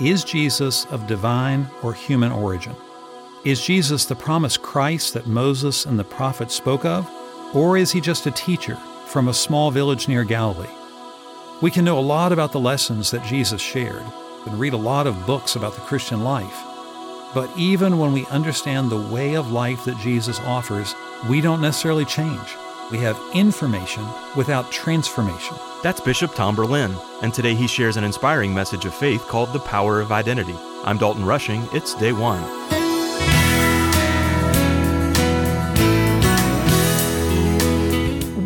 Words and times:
Is 0.00 0.24
Jesus 0.24 0.86
of 0.86 1.06
divine 1.06 1.68
or 1.82 1.92
human 1.92 2.32
origin? 2.32 2.74
Is 3.44 3.60
Jesus 3.60 4.06
the 4.06 4.14
promised 4.14 4.62
Christ 4.62 5.12
that 5.12 5.26
Moses 5.26 5.84
and 5.84 5.98
the 5.98 6.04
prophets 6.04 6.54
spoke 6.54 6.86
of? 6.86 7.08
Or 7.54 7.76
is 7.76 7.92
he 7.92 8.00
just 8.00 8.26
a 8.26 8.30
teacher 8.30 8.76
from 9.06 9.28
a 9.28 9.34
small 9.34 9.70
village 9.70 10.08
near 10.08 10.24
Galilee? 10.24 10.70
We 11.60 11.70
can 11.70 11.84
know 11.84 11.98
a 11.98 12.00
lot 12.00 12.32
about 12.32 12.52
the 12.52 12.58
lessons 12.58 13.10
that 13.10 13.26
Jesus 13.26 13.60
shared 13.60 14.02
and 14.46 14.58
read 14.58 14.72
a 14.72 14.78
lot 14.78 15.06
of 15.06 15.26
books 15.26 15.56
about 15.56 15.74
the 15.74 15.82
Christian 15.82 16.24
life. 16.24 16.62
But 17.34 17.50
even 17.58 17.98
when 17.98 18.14
we 18.14 18.24
understand 18.26 18.90
the 18.90 18.96
way 19.12 19.34
of 19.34 19.52
life 19.52 19.84
that 19.84 19.98
Jesus 19.98 20.40
offers, 20.40 20.94
we 21.28 21.42
don't 21.42 21.60
necessarily 21.60 22.06
change. 22.06 22.56
We 22.92 22.98
have 22.98 23.18
information 23.32 24.06
without 24.36 24.70
transformation. 24.70 25.56
That's 25.82 25.98
Bishop 25.98 26.34
Tom 26.34 26.54
Berlin, 26.54 26.94
and 27.22 27.32
today 27.32 27.54
he 27.54 27.66
shares 27.66 27.96
an 27.96 28.04
inspiring 28.04 28.52
message 28.52 28.84
of 28.84 28.92
faith 28.92 29.22
called 29.28 29.54
The 29.54 29.60
Power 29.60 30.02
of 30.02 30.12
Identity. 30.12 30.54
I'm 30.84 30.98
Dalton 30.98 31.24
Rushing. 31.24 31.66
It's 31.72 31.94
day 31.94 32.12
one. 32.12 32.42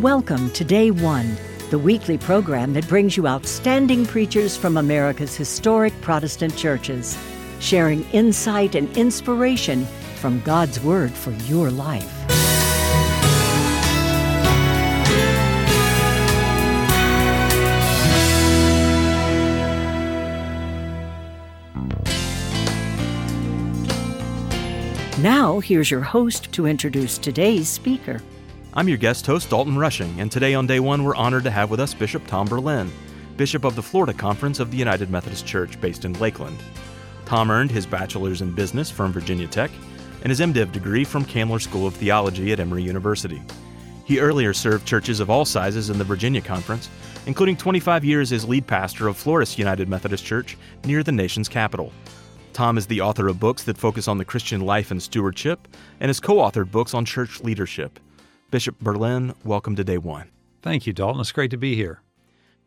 Welcome 0.01 0.49
to 0.51 0.63
Day 0.63 0.91
One, 0.91 1.35
the 1.69 1.77
weekly 1.77 2.17
program 2.17 2.71
that 2.71 2.87
brings 2.87 3.17
you 3.17 3.27
outstanding 3.27 4.05
preachers 4.05 4.55
from 4.55 4.77
America's 4.77 5.35
historic 5.35 5.99
Protestant 5.99 6.55
churches, 6.55 7.17
sharing 7.59 8.09
insight 8.11 8.75
and 8.75 8.95
inspiration 8.95 9.85
from 10.21 10.39
God's 10.39 10.79
Word 10.79 11.11
for 11.11 11.31
your 11.31 11.69
life. 11.69 12.16
Now, 25.19 25.59
here's 25.59 25.89
your 25.89 26.01
host 26.01 26.51
to 26.51 26.67
introduce 26.67 27.17
today's 27.17 27.67
speaker. 27.67 28.21
I'm 28.75 28.87
your 28.87 28.99
guest 28.99 29.25
host, 29.25 29.49
Dalton 29.49 29.75
Rushing, 29.75 30.21
and 30.21 30.31
today 30.31 30.53
on 30.53 30.67
day 30.67 30.79
one, 30.79 31.03
we're 31.03 31.15
honored 31.15 31.43
to 31.45 31.49
have 31.49 31.71
with 31.71 31.79
us 31.79 31.95
Bishop 31.95 32.27
Tom 32.27 32.45
Berlin, 32.45 32.91
Bishop 33.35 33.63
of 33.63 33.75
the 33.75 33.81
Florida 33.81 34.13
Conference 34.13 34.59
of 34.59 34.69
the 34.69 34.77
United 34.77 35.09
Methodist 35.09 35.47
Church 35.47 35.81
based 35.81 36.05
in 36.05 36.13
Lakeland. 36.19 36.59
Tom 37.25 37.49
earned 37.49 37.71
his 37.71 37.87
bachelor's 37.87 38.41
in 38.41 38.51
business 38.51 38.91
from 38.91 39.11
Virginia 39.11 39.47
Tech 39.47 39.71
and 40.21 40.29
his 40.29 40.39
MDiv 40.39 40.71
degree 40.71 41.03
from 41.03 41.25
Candler 41.25 41.57
School 41.57 41.87
of 41.87 41.95
Theology 41.95 42.51
at 42.51 42.59
Emory 42.59 42.83
University. 42.83 43.41
He 44.05 44.19
earlier 44.19 44.53
served 44.53 44.85
churches 44.85 45.19
of 45.19 45.31
all 45.31 45.45
sizes 45.45 45.89
in 45.89 45.97
the 45.97 46.03
Virginia 46.03 46.41
Conference, 46.41 46.91
including 47.25 47.57
25 47.57 48.05
years 48.05 48.31
as 48.31 48.47
lead 48.47 48.67
pastor 48.67 49.07
of 49.07 49.17
Floris 49.17 49.57
United 49.57 49.89
Methodist 49.89 50.23
Church 50.23 50.57
near 50.85 51.01
the 51.01 51.11
nation's 51.11 51.49
capital. 51.49 51.91
Tom 52.57 52.75
is 52.75 52.87
the 52.87 53.01
author 53.01 53.27
of 53.27 53.39
books 53.39 53.65
that 53.65 53.77
focus 53.77 54.07
on 54.07 54.17
the 54.17 54.25
Christian 54.25 54.61
life 54.61 54.89
and 54.89 54.99
stewardship 54.99 55.67
and 55.99 56.09
has 56.09 56.19
co 56.19 56.37
authored 56.37 56.71
books 56.71 56.95
on 56.95 57.05
church 57.05 57.39
leadership. 57.41 57.99
Bishop 58.49 58.79
Berlin, 58.79 59.35
welcome 59.43 59.75
to 59.75 59.83
day 59.83 59.99
one. 59.99 60.31
Thank 60.63 60.87
you, 60.87 60.91
Dalton. 60.91 61.21
It's 61.21 61.31
great 61.31 61.51
to 61.51 61.57
be 61.57 61.75
here. 61.75 62.01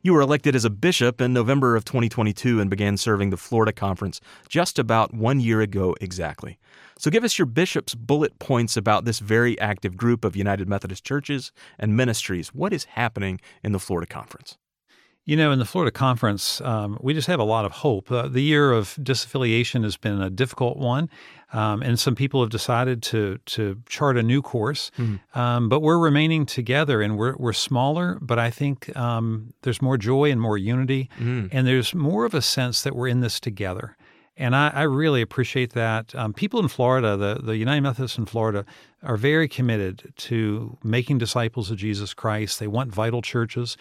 You 0.01 0.13
were 0.13 0.21
elected 0.21 0.55
as 0.55 0.65
a 0.65 0.71
bishop 0.71 1.21
in 1.21 1.33
November 1.33 1.75
of 1.75 1.85
2022 1.85 2.61
and 2.61 2.71
began 2.71 2.99
serving 2.99 3.31
the 3.31 3.37
Florida 3.37 3.73
Conference 3.73 4.21
just 4.49 4.79
about 4.79 5.13
one 5.13 5.41
year 5.41 5.61
ago 5.61 5.97
exactly. 6.01 6.61
So 6.97 7.11
give 7.11 7.25
us 7.25 7.37
your 7.37 7.47
bishop's 7.47 7.97
bullet 7.97 8.39
points 8.39 8.77
about 8.77 9.07
this 9.07 9.19
very 9.19 9.59
active 9.59 9.97
group 9.97 10.25
of 10.25 10.37
United 10.37 10.69
Methodist 10.69 11.03
churches 11.03 11.51
and 11.81 11.97
ministries. 11.97 12.55
What 12.55 12.73
is 12.73 12.85
happening 12.85 13.41
in 13.65 13.73
the 13.73 13.81
Florida 13.81 14.07
Conference? 14.07 14.57
You 15.31 15.37
know, 15.37 15.53
in 15.53 15.61
the 15.61 15.65
Florida 15.65 15.93
Conference, 15.93 16.61
um, 16.63 16.99
we 17.01 17.15
just 17.15 17.29
have 17.29 17.39
a 17.39 17.45
lot 17.45 17.65
of 17.65 17.71
hope. 17.71 18.11
Uh, 18.11 18.27
the 18.27 18.41
year 18.41 18.73
of 18.73 18.97
disaffiliation 19.01 19.85
has 19.85 19.97
been 19.97 20.21
a 20.21 20.29
difficult 20.29 20.77
one, 20.77 21.09
um, 21.53 21.83
and 21.83 22.01
some 22.01 22.17
people 22.17 22.41
have 22.41 22.51
decided 22.51 23.01
to 23.05 23.39
to 23.47 23.81
chart 23.89 24.17
a 24.17 24.25
new 24.25 24.43
course. 24.43 24.91
Mm-hmm. 24.99 25.39
Um, 25.39 25.69
but 25.69 25.83
we're 25.83 26.01
remaining 26.01 26.47
together, 26.47 27.01
and 27.01 27.17
we're 27.17 27.37
we're 27.37 27.53
smaller. 27.53 28.19
But 28.21 28.41
I 28.41 28.51
think 28.51 28.97
um, 28.97 29.55
there's 29.63 29.81
more 29.81 29.97
joy 29.97 30.33
and 30.33 30.41
more 30.41 30.59
unity, 30.59 31.09
mm-hmm. 31.15 31.47
and 31.57 31.65
there's 31.65 31.95
more 31.95 32.25
of 32.25 32.35
a 32.35 32.43
sense 32.43 32.83
that 32.83 32.97
we're 32.97 33.07
in 33.07 33.21
this 33.21 33.39
together. 33.39 33.97
And 34.37 34.57
I, 34.57 34.71
I 34.75 34.83
really 34.85 35.21
appreciate 35.21 35.75
that. 35.75 36.15
Um, 36.15 36.33
people 36.33 36.61
in 36.61 36.69
Florida, 36.69 37.15
the, 37.15 37.35
the 37.43 37.57
United 37.57 37.83
Methodists 37.83 38.17
in 38.17 38.25
Florida, 38.25 38.65
are 39.03 39.19
very 39.19 39.47
committed 39.49 40.15
to 40.17 40.79
making 40.83 41.19
disciples 41.19 41.71
of 41.71 41.77
Jesus 41.77 42.15
Christ. 42.15 42.59
They 42.59 42.67
want 42.67 42.91
vital 42.91 43.21
churches. 43.21 43.77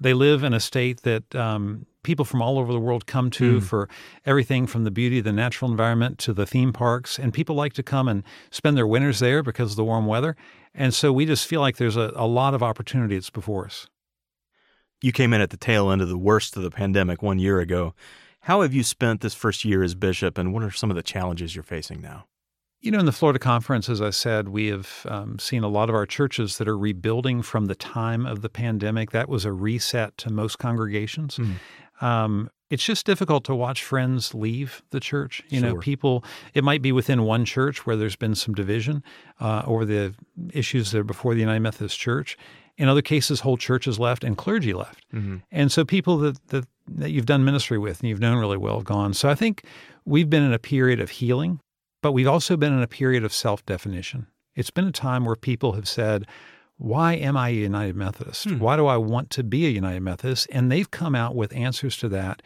They 0.00 0.14
live 0.14 0.42
in 0.42 0.52
a 0.52 0.60
state 0.60 1.02
that 1.02 1.34
um, 1.34 1.86
people 2.02 2.24
from 2.24 2.42
all 2.42 2.58
over 2.58 2.72
the 2.72 2.80
world 2.80 3.06
come 3.06 3.30
to 3.30 3.60
mm. 3.60 3.62
for 3.62 3.88
everything 4.26 4.66
from 4.66 4.84
the 4.84 4.90
beauty 4.90 5.18
of 5.18 5.24
the 5.24 5.32
natural 5.32 5.70
environment 5.70 6.18
to 6.18 6.32
the 6.32 6.46
theme 6.46 6.72
parks. 6.72 7.18
And 7.18 7.32
people 7.32 7.54
like 7.54 7.72
to 7.74 7.82
come 7.82 8.08
and 8.08 8.22
spend 8.50 8.76
their 8.76 8.86
winters 8.86 9.20
there 9.20 9.42
because 9.42 9.72
of 9.72 9.76
the 9.76 9.84
warm 9.84 10.06
weather. 10.06 10.36
And 10.74 10.92
so 10.92 11.12
we 11.12 11.26
just 11.26 11.46
feel 11.46 11.60
like 11.60 11.76
there's 11.76 11.96
a, 11.96 12.12
a 12.16 12.26
lot 12.26 12.54
of 12.54 12.62
opportunity 12.62 13.14
that's 13.14 13.30
before 13.30 13.66
us. 13.66 13.86
You 15.00 15.12
came 15.12 15.32
in 15.32 15.40
at 15.40 15.50
the 15.50 15.56
tail 15.56 15.90
end 15.90 16.02
of 16.02 16.08
the 16.08 16.18
worst 16.18 16.56
of 16.56 16.62
the 16.62 16.70
pandemic 16.70 17.22
one 17.22 17.38
year 17.38 17.60
ago. 17.60 17.94
How 18.40 18.62
have 18.62 18.74
you 18.74 18.82
spent 18.82 19.20
this 19.20 19.34
first 19.34 19.64
year 19.64 19.82
as 19.82 19.94
bishop, 19.94 20.36
and 20.36 20.52
what 20.52 20.62
are 20.62 20.70
some 20.70 20.90
of 20.90 20.96
the 20.96 21.02
challenges 21.02 21.54
you're 21.54 21.62
facing 21.62 22.00
now? 22.00 22.26
You 22.84 22.90
know, 22.90 22.98
in 22.98 23.06
the 23.06 23.12
Florida 23.12 23.38
Conference, 23.38 23.88
as 23.88 24.02
I 24.02 24.10
said, 24.10 24.50
we 24.50 24.66
have 24.66 25.06
um, 25.08 25.38
seen 25.38 25.64
a 25.64 25.68
lot 25.68 25.88
of 25.88 25.94
our 25.94 26.04
churches 26.04 26.58
that 26.58 26.68
are 26.68 26.76
rebuilding 26.76 27.40
from 27.40 27.64
the 27.64 27.74
time 27.74 28.26
of 28.26 28.42
the 28.42 28.50
pandemic. 28.50 29.10
That 29.10 29.26
was 29.26 29.46
a 29.46 29.52
reset 29.52 30.18
to 30.18 30.30
most 30.30 30.58
congregations. 30.58 31.38
Mm. 31.38 31.54
Um, 32.02 32.50
it's 32.68 32.84
just 32.84 33.06
difficult 33.06 33.42
to 33.44 33.54
watch 33.54 33.82
friends 33.82 34.34
leave 34.34 34.82
the 34.90 35.00
church. 35.00 35.42
You 35.48 35.60
sure. 35.60 35.68
know, 35.70 35.76
people, 35.78 36.26
it 36.52 36.62
might 36.62 36.82
be 36.82 36.92
within 36.92 37.22
one 37.22 37.46
church 37.46 37.86
where 37.86 37.96
there's 37.96 38.16
been 38.16 38.34
some 38.34 38.52
division 38.52 39.02
uh, 39.40 39.62
over 39.66 39.86
the 39.86 40.14
issues 40.52 40.90
that 40.90 40.98
are 40.98 41.04
before 41.04 41.32
the 41.32 41.40
United 41.40 41.60
Methodist 41.60 41.98
Church. 41.98 42.36
In 42.76 42.86
other 42.86 43.02
cases, 43.02 43.40
whole 43.40 43.56
churches 43.56 43.98
left 43.98 44.22
and 44.22 44.36
clergy 44.36 44.74
left. 44.74 45.06
Mm-hmm. 45.14 45.36
And 45.50 45.72
so 45.72 45.86
people 45.86 46.18
that, 46.18 46.48
that, 46.48 46.66
that 46.86 47.12
you've 47.12 47.24
done 47.24 47.46
ministry 47.46 47.78
with 47.78 48.00
and 48.00 48.10
you've 48.10 48.20
known 48.20 48.36
really 48.36 48.58
well 48.58 48.76
have 48.76 48.84
gone. 48.84 49.14
So 49.14 49.30
I 49.30 49.34
think 49.34 49.64
we've 50.04 50.28
been 50.28 50.42
in 50.42 50.52
a 50.52 50.58
period 50.58 51.00
of 51.00 51.08
healing 51.08 51.60
but 52.04 52.12
we've 52.12 52.28
also 52.28 52.54
been 52.58 52.74
in 52.74 52.82
a 52.82 52.86
period 52.86 53.24
of 53.24 53.32
self 53.32 53.64
definition. 53.64 54.26
It's 54.54 54.68
been 54.68 54.84
a 54.84 54.92
time 54.92 55.24
where 55.24 55.36
people 55.36 55.72
have 55.72 55.88
said, 55.88 56.26
Why 56.76 57.14
am 57.14 57.34
I 57.34 57.48
a 57.48 57.52
United 57.52 57.96
Methodist? 57.96 58.44
Hmm. 58.44 58.58
Why 58.58 58.76
do 58.76 58.84
I 58.84 58.98
want 58.98 59.30
to 59.30 59.42
be 59.42 59.64
a 59.64 59.70
United 59.70 60.02
Methodist? 60.02 60.46
And 60.52 60.70
they've 60.70 60.90
come 60.90 61.14
out 61.14 61.34
with 61.34 61.56
answers 61.56 61.96
to 61.96 62.10
that 62.10 62.42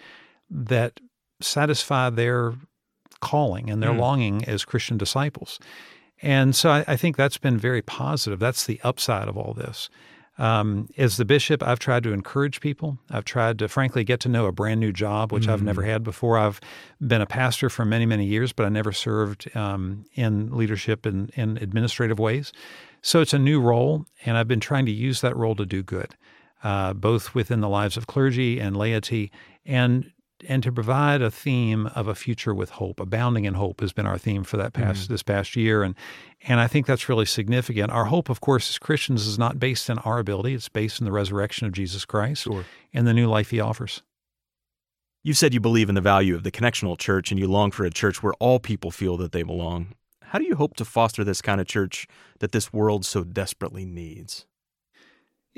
that 0.49 1.01
satisfy 1.41 2.09
their 2.09 2.55
calling 3.21 3.69
and 3.69 3.83
their 3.83 3.93
hmm. 3.93 3.99
longing 3.99 4.45
as 4.45 4.65
Christian 4.65 4.97
disciples. 4.97 5.59
And 6.23 6.55
so 6.55 6.71
I, 6.71 6.85
I, 6.87 6.97
think 6.97 7.17
that's 7.17 7.39
been 7.39 7.59
very 7.59 7.83
positive. 7.83 8.39
That's 8.39 8.65
the 8.65 8.81
upside 8.85 9.27
of 9.27 9.37
all 9.37 9.55
this. 9.55 9.91
Um, 10.39 10.89
as 10.97 11.17
the 11.17 11.25
bishop, 11.25 11.63
I've 11.63 11.81
tried 11.81 12.05
to 12.05 12.13
encourage 12.13 12.61
people. 12.61 12.99
I've 13.11 13.25
tried 13.25 13.59
to, 13.59 13.69
frankly, 13.69 14.05
get 14.05 14.21
to 14.21 14.29
know 14.29 14.47
a 14.47 14.53
brand 14.53 14.79
new 14.79 14.93
job, 14.93 15.33
which 15.33 15.45
mm-hmm. 15.45 15.53
I've 15.53 15.63
never 15.63 15.83
mm. 15.83 15.87
had 15.87 16.05
before. 16.05 16.39
I've 16.39 16.61
been 17.05 17.21
a 17.21 17.27
pastor 17.27 17.69
for 17.69 17.85
many, 17.85 18.07
many 18.07 18.25
years, 18.25 18.53
but 18.53 18.65
I 18.65 18.69
never 18.69 18.93
served 18.93 19.55
um, 19.57 20.05
in 20.15 20.57
leadership 20.57 21.07
in, 21.07 21.31
in 21.35 21.57
administrative 21.59 22.21
ways. 22.21 22.53
So 23.03 23.21
it's 23.21 23.35
a 23.35 23.39
new 23.39 23.61
role, 23.61 24.07
and 24.25 24.37
I've 24.37 24.49
been 24.49 24.61
trying 24.61 24.87
to 24.87 24.93
use 24.93 25.21
that 25.23 25.37
role 25.37 25.57
to 25.57 25.67
do 25.67 25.83
good, 25.83 26.15
uh, 26.63 26.93
both 26.95 27.35
within 27.35 27.61
the 27.61 27.69
lives 27.69 27.97
of 27.97 28.07
clergy 28.07 28.61
and 28.61 28.77
laity, 28.77 29.33
and 29.67 30.11
and 30.47 30.63
to 30.63 30.73
provide 30.73 31.23
a 31.23 31.31
theme 31.31 31.87
of 31.89 32.09
a 32.09 32.15
future 32.15 32.55
with 32.55 32.71
hope. 32.71 33.01
Abounding 33.01 33.45
in 33.45 33.55
hope 33.55 33.81
has 33.81 33.93
been 33.93 34.07
our 34.07 34.19
theme 34.19 34.45
for 34.45 34.57
that 34.57 34.73
past 34.73 35.05
mm-hmm. 35.05 35.15
this 35.15 35.23
past 35.23 35.57
year, 35.57 35.83
and 35.83 35.95
and 36.43 36.61
I 36.61 36.67
think 36.67 36.87
that's 36.87 37.09
really 37.09 37.27
significant. 37.27 37.91
Our 37.91 38.07
hope, 38.07 38.29
of 38.29 38.41
course, 38.41 38.69
as 38.69 38.79
Christians, 38.79 39.27
is 39.27 39.39
not 39.39 39.59
based 39.59 39.91
in 39.91 39.99
our 39.99 40.19
ability; 40.19 40.55
it's 40.55 40.69
based 40.69 41.01
in 41.01 41.05
the 41.05 41.13
resurrection 41.13 41.67
of 41.67 41.73
Jesus 41.73 42.05
Christ 42.05 42.45
sure. 42.45 42.65
and 42.93 43.07
the 43.07 43.15
new 43.15 43.29
life 43.29 43.51
He 43.51 43.61
offers. 43.61 44.03
You've 45.25 45.39
said 45.39 45.53
you 45.53 45.61
believe 45.61 45.89
in 45.89 45.95
the 45.95 46.01
value 46.01 46.35
of 46.35 46.45
the 46.45 46.53
connectional 46.53 46.97
church, 46.99 47.31
and 47.31 47.39
you 47.39 47.49
long 47.49 47.71
for 47.71 47.85
a 47.85 47.91
church 47.91 48.23
where 48.23 48.35
all 48.35 48.61
people 48.61 48.91
feel 48.91 49.17
that 49.19 49.33
they 49.33 49.43
belong. 49.43 49.95
How 50.23 50.39
do 50.39 50.45
you 50.45 50.57
hope 50.57 50.75
to 50.77 50.85
foster 50.85 51.25
this 51.25 51.41
kind 51.41 51.61
of 51.61 51.67
church 51.67 52.07
that 52.41 52.53
this 52.53 52.73
world 52.73 53.05
so 53.07 53.25
desperately 53.25 53.85
needs? 53.85 54.47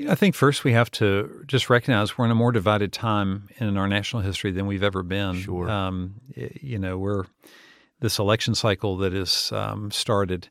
I 0.09 0.15
think 0.15 0.35
first 0.35 0.63
we 0.63 0.73
have 0.73 0.91
to 0.91 1.43
just 1.47 1.69
recognize 1.69 2.17
we're 2.17 2.25
in 2.25 2.31
a 2.31 2.35
more 2.35 2.51
divided 2.51 2.93
time 2.93 3.49
in 3.57 3.77
our 3.77 3.87
national 3.87 4.21
history 4.21 4.51
than 4.51 4.67
we've 4.67 4.83
ever 4.83 5.03
been. 5.03 5.35
Sure. 5.35 5.69
Um, 5.69 6.15
you 6.35 6.79
know, 6.79 6.97
we're 6.97 7.25
this 7.99 8.19
election 8.19 8.55
cycle 8.55 8.97
that 8.97 9.13
is 9.13 9.51
um, 9.51 9.91
started. 9.91 10.49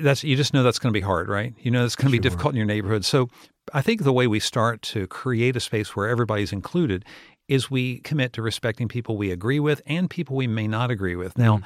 That's 0.00 0.24
you 0.24 0.36
just 0.36 0.54
know 0.54 0.62
that's 0.62 0.78
going 0.78 0.92
to 0.92 0.98
be 0.98 1.04
hard, 1.04 1.28
right? 1.28 1.54
You 1.58 1.70
know 1.70 1.84
it's 1.84 1.96
going 1.96 2.10
to 2.10 2.16
sure. 2.16 2.20
be 2.20 2.28
difficult 2.28 2.52
in 2.52 2.56
your 2.56 2.66
neighborhood. 2.66 3.04
So 3.04 3.28
I 3.72 3.82
think 3.82 4.02
the 4.02 4.12
way 4.12 4.26
we 4.26 4.40
start 4.40 4.82
to 4.82 5.06
create 5.06 5.56
a 5.56 5.60
space 5.60 5.94
where 5.94 6.08
everybody's 6.08 6.52
included 6.52 7.04
is 7.48 7.70
we 7.70 7.98
commit 8.00 8.32
to 8.34 8.42
respecting 8.42 8.88
people 8.88 9.16
we 9.16 9.30
agree 9.30 9.60
with 9.60 9.82
and 9.86 10.08
people 10.08 10.36
we 10.36 10.46
may 10.46 10.68
not 10.68 10.90
agree 10.90 11.16
with. 11.16 11.36
Now, 11.36 11.58
mm. 11.58 11.64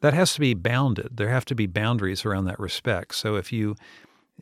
that 0.00 0.12
has 0.12 0.34
to 0.34 0.40
be 0.40 0.54
bounded. 0.54 1.16
There 1.16 1.28
have 1.28 1.44
to 1.46 1.54
be 1.54 1.66
boundaries 1.66 2.24
around 2.24 2.46
that 2.46 2.58
respect. 2.58 3.14
So 3.14 3.36
if 3.36 3.52
you 3.52 3.76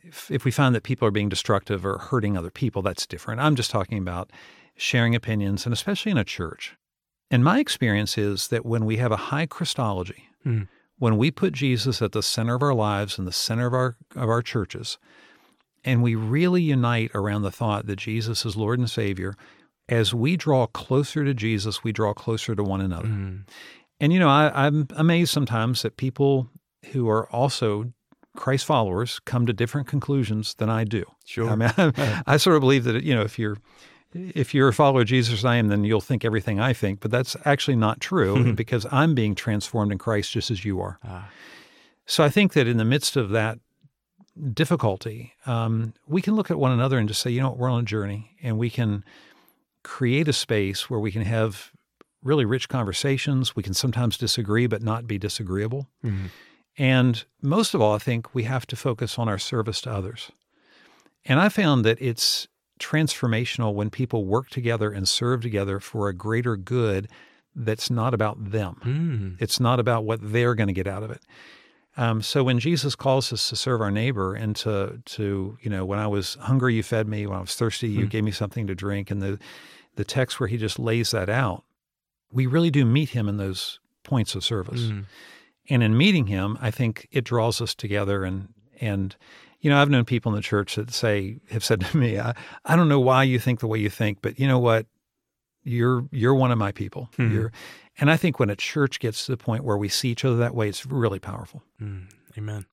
if, 0.01 0.31
if 0.31 0.45
we 0.45 0.51
find 0.51 0.73
that 0.75 0.83
people 0.83 1.07
are 1.07 1.11
being 1.11 1.29
destructive 1.29 1.85
or 1.85 1.97
hurting 1.97 2.37
other 2.37 2.49
people, 2.49 2.81
that's 2.81 3.05
different. 3.05 3.41
I'm 3.41 3.55
just 3.55 3.71
talking 3.71 3.97
about 3.97 4.31
sharing 4.75 5.13
opinions, 5.15 5.65
and 5.65 5.73
especially 5.73 6.11
in 6.11 6.17
a 6.17 6.23
church. 6.23 6.75
And 7.29 7.43
my 7.43 7.59
experience 7.59 8.17
is 8.17 8.47
that 8.49 8.65
when 8.65 8.85
we 8.85 8.97
have 8.97 9.11
a 9.11 9.17
high 9.17 9.45
Christology, 9.45 10.25
Mm. 10.45 10.67
when 10.97 11.17
we 11.17 11.31
put 11.31 11.53
Jesus 11.53 12.01
at 12.01 12.11
the 12.11 12.21
center 12.21 12.55
of 12.55 12.61
our 12.61 12.73
lives 12.73 13.17
and 13.17 13.25
the 13.25 13.31
center 13.31 13.65
of 13.65 13.73
our 13.73 13.95
of 14.15 14.29
our 14.29 14.41
churches, 14.41 14.97
and 15.85 16.03
we 16.03 16.15
really 16.15 16.61
unite 16.61 17.11
around 17.15 17.43
the 17.43 17.51
thought 17.51 17.87
that 17.87 17.95
Jesus 17.95 18.45
is 18.45 18.57
Lord 18.57 18.77
and 18.77 18.89
Savior, 18.89 19.35
as 19.87 20.13
we 20.13 20.35
draw 20.35 20.67
closer 20.67 21.23
to 21.23 21.33
Jesus, 21.33 21.83
we 21.83 21.93
draw 21.93 22.13
closer 22.13 22.55
to 22.55 22.63
one 22.63 22.81
another. 22.81 23.07
Mm. 23.07 23.47
And 24.01 24.11
you 24.11 24.19
know, 24.19 24.29
I, 24.29 24.51
I'm 24.65 24.87
amazed 24.95 25.31
sometimes 25.31 25.81
that 25.83 25.95
people 25.95 26.49
who 26.91 27.07
are 27.07 27.29
also 27.29 27.93
Christ 28.35 28.65
followers 28.65 29.19
come 29.25 29.45
to 29.45 29.53
different 29.53 29.87
conclusions 29.87 30.55
than 30.55 30.69
I 30.69 30.83
do. 30.83 31.03
Sure. 31.25 31.49
I 31.49 31.55
mean, 31.55 31.71
I, 31.77 32.23
I 32.25 32.37
sort 32.37 32.55
of 32.55 32.61
believe 32.61 32.83
that 32.85 33.03
you 33.03 33.13
know, 33.15 33.21
if 33.21 33.37
you're 33.37 33.57
if 34.13 34.53
you're 34.53 34.67
a 34.67 34.73
follower 34.73 35.01
of 35.01 35.07
Jesus 35.07 35.33
as 35.33 35.45
I 35.45 35.55
am, 35.55 35.67
then 35.69 35.83
you'll 35.83 36.01
think 36.01 36.23
everything 36.23 36.59
I 36.59 36.73
think. 36.73 36.99
But 36.99 37.11
that's 37.11 37.35
actually 37.45 37.77
not 37.77 37.99
true 37.99 38.53
because 38.55 38.85
I'm 38.91 39.15
being 39.15 39.35
transformed 39.35 39.91
in 39.91 39.97
Christ 39.97 40.31
just 40.31 40.51
as 40.51 40.63
you 40.63 40.79
are. 40.81 40.99
Ah. 41.03 41.29
So 42.05 42.23
I 42.23 42.29
think 42.29 42.53
that 42.53 42.67
in 42.67 42.77
the 42.77 42.85
midst 42.85 43.15
of 43.15 43.29
that 43.29 43.59
difficulty, 44.53 45.33
um, 45.45 45.93
we 46.07 46.21
can 46.21 46.35
look 46.35 46.51
at 46.51 46.59
one 46.59 46.71
another 46.71 46.97
and 46.97 47.07
just 47.07 47.21
say, 47.21 47.31
you 47.31 47.41
know 47.41 47.49
what, 47.49 47.57
we're 47.57 47.69
on 47.69 47.81
a 47.81 47.85
journey, 47.85 48.35
and 48.41 48.57
we 48.57 48.69
can 48.69 49.03
create 49.83 50.27
a 50.27 50.33
space 50.33 50.89
where 50.89 50.99
we 50.99 51.11
can 51.11 51.21
have 51.23 51.71
really 52.23 52.45
rich 52.45 52.69
conversations. 52.69 53.55
We 53.55 53.63
can 53.63 53.73
sometimes 53.73 54.17
disagree, 54.17 54.67
but 54.67 54.81
not 54.81 55.07
be 55.07 55.17
disagreeable. 55.17 55.87
Mhm. 56.03 56.29
And 56.77 57.23
most 57.41 57.73
of 57.73 57.81
all, 57.81 57.93
I 57.95 57.99
think 57.99 58.33
we 58.33 58.43
have 58.43 58.65
to 58.67 58.75
focus 58.75 59.19
on 59.19 59.29
our 59.29 59.37
service 59.37 59.81
to 59.81 59.91
others. 59.91 60.31
And 61.25 61.39
I 61.39 61.49
found 61.49 61.85
that 61.85 62.01
it's 62.01 62.47
transformational 62.79 63.73
when 63.73 63.89
people 63.89 64.25
work 64.25 64.49
together 64.49 64.91
and 64.91 65.07
serve 65.07 65.41
together 65.41 65.79
for 65.79 66.09
a 66.09 66.13
greater 66.13 66.57
good 66.57 67.07
that's 67.55 67.89
not 67.89 68.13
about 68.13 68.51
them. 68.51 68.77
Mm. 68.83 69.41
It's 69.41 69.59
not 69.59 69.79
about 69.79 70.03
what 70.03 70.19
they're 70.21 70.55
going 70.55 70.67
to 70.67 70.73
get 70.73 70.87
out 70.87 71.03
of 71.03 71.11
it. 71.11 71.21
Um, 71.95 72.23
so 72.23 72.43
when 72.43 72.59
Jesus 72.59 72.95
calls 72.95 73.31
us 73.31 73.49
to 73.49 73.55
serve 73.55 73.79
our 73.79 73.91
neighbor 73.91 74.33
and 74.33 74.55
to 74.57 74.99
to 75.05 75.57
you 75.61 75.69
know 75.69 75.85
when 75.85 75.99
I 75.99 76.07
was 76.07 76.35
hungry 76.41 76.73
you 76.73 76.81
fed 76.81 77.07
me 77.07 77.27
when 77.27 77.37
I 77.37 77.41
was 77.41 77.53
thirsty 77.53 77.87
you 77.87 78.07
gave 78.07 78.23
me 78.23 78.31
something 78.31 78.65
to 78.65 78.73
drink 78.73 79.11
and 79.11 79.21
the 79.21 79.37
the 79.95 80.03
text 80.03 80.39
where 80.39 80.47
he 80.47 80.57
just 80.57 80.79
lays 80.79 81.11
that 81.11 81.29
out 81.29 81.63
we 82.31 82.47
really 82.47 82.71
do 82.71 82.83
meet 82.83 83.09
him 83.09 83.29
in 83.29 83.37
those 83.37 83.79
points 84.01 84.33
of 84.33 84.43
service 84.43 84.81
Mm. 84.81 85.05
And 85.69 85.81
in 85.83 85.97
meeting 85.97 86.27
him 86.27 86.57
I 86.61 86.71
think 86.71 87.07
it 87.11 87.23
draws 87.23 87.61
us 87.61 87.73
together 87.75 88.23
and 88.23 88.49
and 88.81 89.15
you 89.61 89.69
know 89.69 89.81
I've 89.81 89.89
known 89.89 90.05
people 90.05 90.31
in 90.31 90.35
the 90.35 90.41
church 90.41 90.75
that 90.75 90.91
say 90.91 91.37
have 91.51 91.63
said 91.63 91.81
to 91.85 91.97
me 91.97 92.19
I, 92.19 92.33
I 92.65 92.75
don't 92.75 92.89
know 92.89 92.99
why 92.99 93.23
you 93.23 93.39
think 93.39 93.59
the 93.59 93.67
way 93.67 93.79
you 93.79 93.89
think 93.89 94.19
but 94.21 94.39
you 94.39 94.47
know 94.47 94.59
what 94.59 94.85
you're 95.63 96.05
you're 96.11 96.35
one 96.35 96.51
of 96.51 96.57
my 96.57 96.71
people 96.71 97.09
Mhm. 97.17 97.31
you're 97.33 97.51
and 97.99 98.09
I 98.09 98.17
think 98.17 98.39
when 98.39 98.49
a 98.49 98.55
church 98.55 98.99
gets 98.99 99.25
to 99.27 99.31
the 99.33 99.37
point 99.37 99.63
where 99.63 99.77
we 99.77 99.87
see 99.87 100.09
each 100.09 100.25
other 100.25 100.37
that 100.37 100.55
way, 100.55 100.67
it's 100.67 100.83
really 100.83 101.19
powerful. 101.19 101.61
Mm. 101.79 102.07
Amen. 102.35 102.65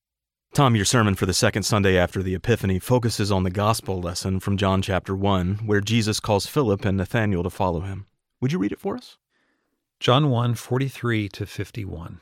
Tom, 0.55 0.75
your 0.75 0.87
sermon 0.87 1.15
for 1.15 1.27
the 1.27 1.35
second 1.35 1.65
Sunday 1.65 1.99
after 1.99 2.23
the 2.23 2.35
Epiphany 2.35 2.79
focuses 2.79 3.31
on 3.31 3.43
the 3.43 3.51
gospel 3.51 4.01
lesson 4.01 4.41
from 4.41 4.57
John 4.57 4.81
chapter 4.81 5.15
1, 5.15 5.67
where 5.67 5.83
Jesus 5.83 6.21
calls 6.21 6.47
Philip 6.47 6.87
and 6.87 6.97
Nathanael 6.97 7.43
to 7.43 7.51
follow 7.51 7.81
him. 7.81 8.07
Would 8.41 8.53
you 8.53 8.59
read 8.59 8.73
it 8.73 8.81
for 8.81 8.97
us? 8.97 9.19
John 10.01 10.31
1 10.31 10.55
43 10.55 11.29
to 11.29 11.45
51. 11.45 12.19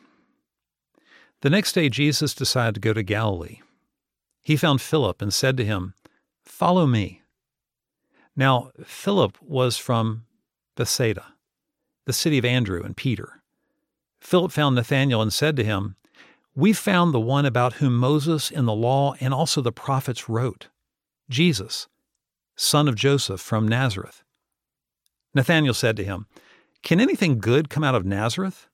The 1.40 1.50
next 1.50 1.72
day, 1.72 1.88
Jesus 1.88 2.34
decided 2.34 2.74
to 2.74 2.80
go 2.80 2.92
to 2.92 3.02
Galilee. 3.02 3.60
He 4.42 4.56
found 4.56 4.80
Philip 4.80 5.22
and 5.22 5.32
said 5.32 5.56
to 5.56 5.64
him, 5.64 5.94
Follow 6.44 6.86
me. 6.86 7.22
Now, 8.34 8.70
Philip 8.84 9.38
was 9.40 9.76
from 9.76 10.24
Bethsaida, 10.76 11.34
the 12.06 12.12
city 12.12 12.38
of 12.38 12.44
Andrew 12.44 12.82
and 12.82 12.96
Peter. 12.96 13.42
Philip 14.20 14.50
found 14.50 14.74
Nathanael 14.74 15.22
and 15.22 15.32
said 15.32 15.54
to 15.56 15.64
him, 15.64 15.96
We 16.56 16.72
found 16.72 17.14
the 17.14 17.20
one 17.20 17.46
about 17.46 17.74
whom 17.74 17.96
Moses 17.96 18.50
in 18.50 18.64
the 18.64 18.74
law 18.74 19.14
and 19.20 19.32
also 19.32 19.60
the 19.60 19.72
prophets 19.72 20.28
wrote, 20.28 20.68
Jesus, 21.30 21.86
son 22.56 22.88
of 22.88 22.96
Joseph 22.96 23.40
from 23.40 23.68
Nazareth. 23.68 24.24
Nathanael 25.34 25.74
said 25.74 25.96
to 25.96 26.04
him, 26.04 26.26
Can 26.82 27.00
anything 27.00 27.38
good 27.38 27.68
come 27.68 27.84
out 27.84 27.94
of 27.94 28.04
Nazareth? 28.04 28.66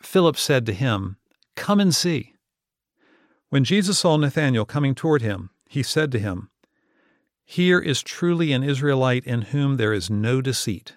Philip 0.00 0.36
said 0.36 0.66
to 0.66 0.72
him, 0.72 1.16
Come 1.56 1.80
and 1.80 1.94
see. 1.94 2.34
When 3.48 3.64
Jesus 3.64 3.98
saw 3.98 4.16
Nathanael 4.16 4.64
coming 4.64 4.94
toward 4.94 5.22
him, 5.22 5.50
he 5.68 5.82
said 5.82 6.12
to 6.12 6.18
him, 6.18 6.50
Here 7.44 7.78
is 7.78 8.02
truly 8.02 8.52
an 8.52 8.62
Israelite 8.62 9.24
in 9.24 9.42
whom 9.42 9.76
there 9.76 9.92
is 9.92 10.10
no 10.10 10.40
deceit. 10.40 10.94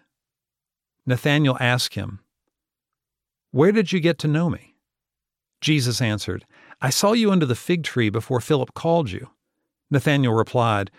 Nathanael 1.05 1.57
asked 1.59 1.95
him, 1.95 2.19
Where 3.51 3.71
did 3.71 3.91
you 3.91 3.99
get 3.99 4.19
to 4.19 4.27
know 4.27 4.49
me? 4.49 4.75
Jesus 5.61 6.01
answered, 6.01 6.45
I 6.81 6.89
saw 6.89 7.13
you 7.13 7.31
under 7.31 7.45
the 7.45 7.55
fig 7.55 7.83
tree 7.83 8.09
before 8.09 8.39
Philip 8.39 8.73
called 8.73 9.11
you. 9.11 9.29
Nathanael 9.91 10.33
replied, 10.33 10.91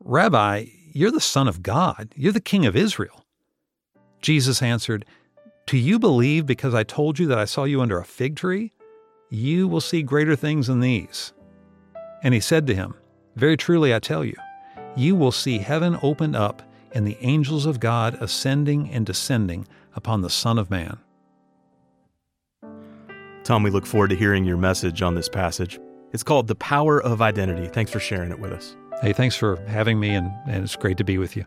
Rabbi, 0.00 0.66
you're 0.92 1.10
the 1.10 1.20
Son 1.20 1.48
of 1.48 1.62
God. 1.62 2.12
You're 2.16 2.32
the 2.32 2.40
King 2.40 2.66
of 2.66 2.76
Israel. 2.76 3.24
Jesus 4.22 4.62
answered, 4.62 5.04
Do 5.66 5.76
you 5.76 5.98
believe 5.98 6.46
because 6.46 6.74
I 6.74 6.82
told 6.82 7.18
you 7.18 7.26
that 7.26 7.38
I 7.38 7.44
saw 7.44 7.64
you 7.64 7.80
under 7.80 7.98
a 7.98 8.04
fig 8.04 8.36
tree? 8.36 8.72
You 9.30 9.68
will 9.68 9.80
see 9.80 10.02
greater 10.02 10.36
things 10.36 10.68
than 10.68 10.80
these. 10.80 11.32
And 12.22 12.34
he 12.34 12.40
said 12.40 12.66
to 12.66 12.74
him, 12.74 12.94
Very 13.36 13.56
truly 13.56 13.94
I 13.94 13.98
tell 13.98 14.24
you, 14.24 14.36
you 14.96 15.14
will 15.14 15.32
see 15.32 15.58
heaven 15.58 15.98
opened 16.02 16.34
up 16.34 16.62
and 16.92 17.06
the 17.06 17.18
angels 17.20 17.66
of 17.66 17.80
God 17.80 18.14
ascending 18.20 18.90
and 18.90 19.04
descending 19.04 19.68
upon 19.94 20.22
the 20.22 20.30
Son 20.30 20.58
of 20.58 20.70
Man. 20.70 20.98
Tom, 23.44 23.62
we 23.62 23.70
look 23.70 23.86
forward 23.86 24.10
to 24.10 24.16
hearing 24.16 24.44
your 24.44 24.56
message 24.56 25.02
on 25.02 25.14
this 25.14 25.28
passage. 25.28 25.78
It's 26.12 26.22
called 26.22 26.48
The 26.48 26.54
Power 26.54 27.02
of 27.02 27.20
Identity. 27.20 27.68
Thanks 27.68 27.90
for 27.90 28.00
sharing 28.00 28.30
it 28.30 28.38
with 28.38 28.52
us. 28.52 28.76
Hey, 29.00 29.12
thanks 29.12 29.36
for 29.36 29.56
having 29.66 30.00
me, 30.00 30.10
and, 30.10 30.30
and 30.46 30.64
it's 30.64 30.76
great 30.76 30.96
to 30.98 31.04
be 31.04 31.18
with 31.18 31.36
you. 31.36 31.44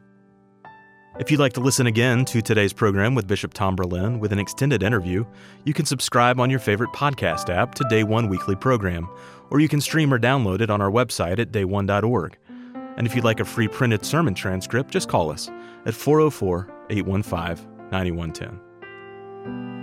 If 1.20 1.30
you'd 1.30 1.42
like 1.42 1.52
to 1.54 1.60
listen 1.60 1.88
again 1.88 2.24
to 2.26 2.42
today's 2.42 2.72
program 2.72 3.16
with 3.16 3.28
Bishop 3.28 3.54
Tom 3.54 3.76
Berlin 3.76 4.20
with 4.20 4.32
an 4.32 4.40
extended 4.40 4.82
interview, 4.82 5.26
you 5.66 5.74
can 5.74 5.86
subscribe 5.86 6.40
on 6.40 6.50
your 6.50 6.60
favorite 6.60 6.92
podcast 6.92 7.54
app 7.54 7.76
to 7.76 7.84
Day 7.90 8.04
One 8.04 8.30
Weekly 8.30 8.56
Program, 8.56 9.10
or 9.50 9.60
you 9.60 9.68
can 9.68 9.82
stream 9.82 10.14
or 10.14 10.20
download 10.20 10.62
it 10.62 10.70
on 10.70 10.80
our 10.82 10.90
website 10.90 11.40
at 11.40 11.52
dayone.org. 11.52 12.38
And 12.96 13.06
if 13.06 13.14
you'd 13.14 13.26
like 13.26 13.42
a 13.42 13.46
free 13.46 13.68
printed 13.68 14.06
sermon 14.06 14.34
transcript, 14.34 14.92
just 14.92 15.10
call 15.10 15.30
us 15.30 15.50
at 15.86 15.94
404 15.94 16.70
815 16.90 17.90
9110. 17.92 19.81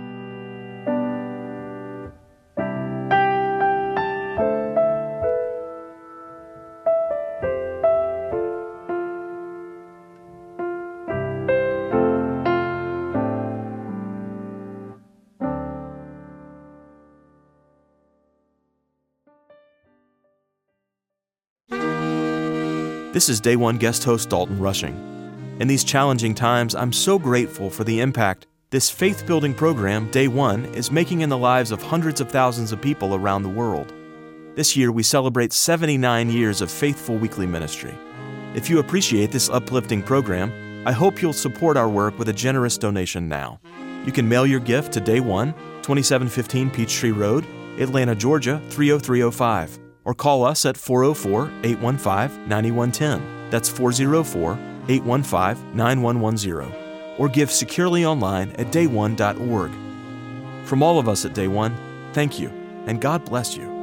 This 23.19 23.27
is 23.27 23.41
Day 23.41 23.57
One 23.57 23.77
guest 23.77 24.05
host 24.05 24.29
Dalton 24.29 24.57
Rushing. 24.59 24.95
In 25.59 25.67
these 25.67 25.83
challenging 25.83 26.33
times, 26.33 26.73
I'm 26.73 26.93
so 26.93 27.19
grateful 27.19 27.69
for 27.69 27.83
the 27.83 27.99
impact 27.99 28.47
this 28.69 28.89
faith 28.89 29.27
building 29.27 29.53
program, 29.53 30.09
Day 30.09 30.29
One, 30.29 30.63
is 30.67 30.89
making 30.89 31.19
in 31.19 31.27
the 31.27 31.37
lives 31.37 31.71
of 31.71 31.83
hundreds 31.83 32.21
of 32.21 32.31
thousands 32.31 32.71
of 32.71 32.81
people 32.81 33.13
around 33.13 33.43
the 33.43 33.49
world. 33.49 33.91
This 34.55 34.77
year, 34.77 34.93
we 34.93 35.03
celebrate 35.03 35.51
79 35.51 36.29
years 36.29 36.61
of 36.61 36.71
faithful 36.71 37.17
weekly 37.17 37.45
ministry. 37.45 37.93
If 38.55 38.69
you 38.69 38.79
appreciate 38.79 39.33
this 39.33 39.49
uplifting 39.49 40.01
program, 40.01 40.87
I 40.87 40.93
hope 40.93 41.21
you'll 41.21 41.33
support 41.33 41.75
our 41.75 41.89
work 41.89 42.17
with 42.17 42.29
a 42.29 42.33
generous 42.47 42.77
donation 42.77 43.27
now. 43.27 43.59
You 44.05 44.13
can 44.13 44.29
mail 44.29 44.47
your 44.47 44.61
gift 44.61 44.93
to 44.93 45.01
Day 45.01 45.19
One, 45.19 45.51
2715 45.81 46.69
Peachtree 46.69 47.11
Road, 47.11 47.45
Atlanta, 47.79 48.15
Georgia 48.15 48.61
30305 48.69 49.88
or 50.05 50.13
call 50.13 50.43
us 50.43 50.65
at 50.65 50.77
404 50.77 51.51
815 51.63 52.47
9110. 52.47 53.49
That's 53.49 53.69
404 53.69 54.53
815 54.87 55.75
9110. 55.75 57.15
Or 57.17 57.27
give 57.27 57.51
securely 57.51 58.05
online 58.05 58.51
at 58.51 58.71
dayone.org. 58.71 59.71
From 60.65 60.83
all 60.83 60.99
of 60.99 61.09
us 61.09 61.25
at 61.25 61.33
Day 61.33 61.47
One, 61.47 61.75
thank 62.13 62.39
you, 62.39 62.49
and 62.85 63.01
God 63.01 63.25
bless 63.25 63.57
you. 63.57 63.79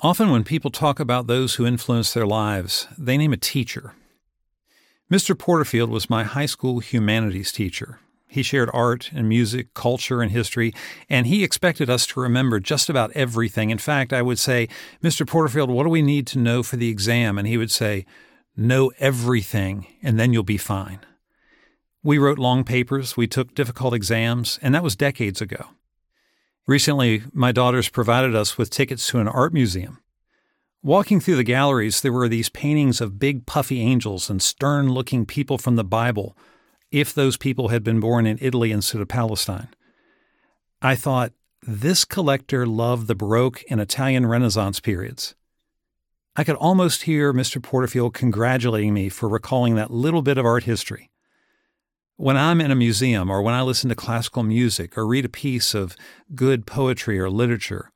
Often, 0.00 0.30
when 0.30 0.44
people 0.44 0.70
talk 0.70 1.00
about 1.00 1.26
those 1.26 1.56
who 1.56 1.66
influence 1.66 2.12
their 2.12 2.26
lives, 2.26 2.86
they 2.96 3.18
name 3.18 3.32
a 3.32 3.36
teacher. 3.36 3.94
Mr. 5.10 5.38
Porterfield 5.38 5.88
was 5.88 6.10
my 6.10 6.22
high 6.22 6.46
school 6.46 6.80
humanities 6.80 7.50
teacher. 7.50 7.98
He 8.26 8.42
shared 8.42 8.68
art 8.74 9.10
and 9.14 9.26
music, 9.26 9.72
culture 9.72 10.20
and 10.20 10.30
history, 10.30 10.74
and 11.08 11.26
he 11.26 11.42
expected 11.42 11.88
us 11.88 12.04
to 12.08 12.20
remember 12.20 12.60
just 12.60 12.90
about 12.90 13.10
everything. 13.12 13.70
In 13.70 13.78
fact, 13.78 14.12
I 14.12 14.20
would 14.20 14.38
say, 14.38 14.68
Mr. 15.02 15.26
Porterfield, 15.26 15.70
what 15.70 15.84
do 15.84 15.88
we 15.88 16.02
need 16.02 16.26
to 16.28 16.38
know 16.38 16.62
for 16.62 16.76
the 16.76 16.90
exam? 16.90 17.38
And 17.38 17.48
he 17.48 17.56
would 17.56 17.70
say, 17.70 18.04
Know 18.54 18.92
everything, 18.98 19.86
and 20.02 20.20
then 20.20 20.34
you'll 20.34 20.42
be 20.42 20.58
fine. 20.58 21.00
We 22.02 22.18
wrote 22.18 22.38
long 22.38 22.64
papers, 22.64 23.16
we 23.16 23.26
took 23.26 23.54
difficult 23.54 23.94
exams, 23.94 24.58
and 24.60 24.74
that 24.74 24.82
was 24.82 24.94
decades 24.94 25.40
ago. 25.40 25.68
Recently, 26.66 27.22
my 27.32 27.50
daughters 27.50 27.88
provided 27.88 28.34
us 28.34 28.58
with 28.58 28.68
tickets 28.68 29.06
to 29.08 29.20
an 29.20 29.28
art 29.28 29.54
museum. 29.54 30.00
Walking 30.82 31.18
through 31.18 31.36
the 31.36 31.44
galleries, 31.44 32.00
there 32.00 32.12
were 32.12 32.28
these 32.28 32.48
paintings 32.48 33.00
of 33.00 33.18
big, 33.18 33.46
puffy 33.46 33.80
angels 33.80 34.30
and 34.30 34.40
stern 34.40 34.88
looking 34.88 35.26
people 35.26 35.58
from 35.58 35.74
the 35.74 35.84
Bible 35.84 36.36
if 36.92 37.12
those 37.12 37.36
people 37.36 37.68
had 37.68 37.82
been 37.82 37.98
born 37.98 38.26
in 38.26 38.38
Italy 38.40 38.70
instead 38.70 39.00
of 39.00 39.08
Palestine. 39.08 39.68
I 40.80 40.94
thought, 40.94 41.32
this 41.62 42.04
collector 42.04 42.64
loved 42.64 43.08
the 43.08 43.16
Baroque 43.16 43.64
and 43.68 43.80
Italian 43.80 44.26
Renaissance 44.26 44.78
periods. 44.78 45.34
I 46.36 46.44
could 46.44 46.54
almost 46.54 47.02
hear 47.02 47.32
Mr. 47.32 47.60
Porterfield 47.60 48.14
congratulating 48.14 48.94
me 48.94 49.08
for 49.08 49.28
recalling 49.28 49.74
that 49.74 49.90
little 49.90 50.22
bit 50.22 50.38
of 50.38 50.46
art 50.46 50.62
history. 50.62 51.10
When 52.16 52.36
I'm 52.36 52.60
in 52.60 52.70
a 52.70 52.76
museum 52.76 53.28
or 53.28 53.42
when 53.42 53.54
I 53.54 53.62
listen 53.62 53.88
to 53.88 53.96
classical 53.96 54.44
music 54.44 54.96
or 54.96 55.04
read 55.04 55.24
a 55.24 55.28
piece 55.28 55.74
of 55.74 55.96
good 56.36 56.64
poetry 56.64 57.18
or 57.18 57.28
literature, 57.28 57.90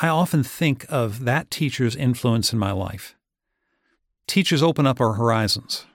I 0.00 0.06
often 0.06 0.44
think 0.44 0.86
of 0.88 1.24
that 1.24 1.50
teacher's 1.50 1.96
influence 1.96 2.52
in 2.52 2.58
my 2.58 2.70
life. 2.70 3.16
Teachers 4.28 4.62
open 4.62 4.86
up 4.86 5.00
our 5.00 5.14
horizons, 5.14 5.86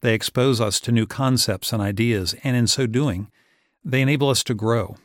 they 0.00 0.14
expose 0.14 0.60
us 0.60 0.80
to 0.80 0.90
new 0.90 1.06
concepts 1.06 1.72
and 1.72 1.80
ideas, 1.80 2.34
and 2.42 2.56
in 2.56 2.66
so 2.66 2.88
doing, 2.88 3.30
they 3.84 4.02
enable 4.02 4.30
us 4.30 4.42
to 4.44 4.54
grow. 4.54 4.96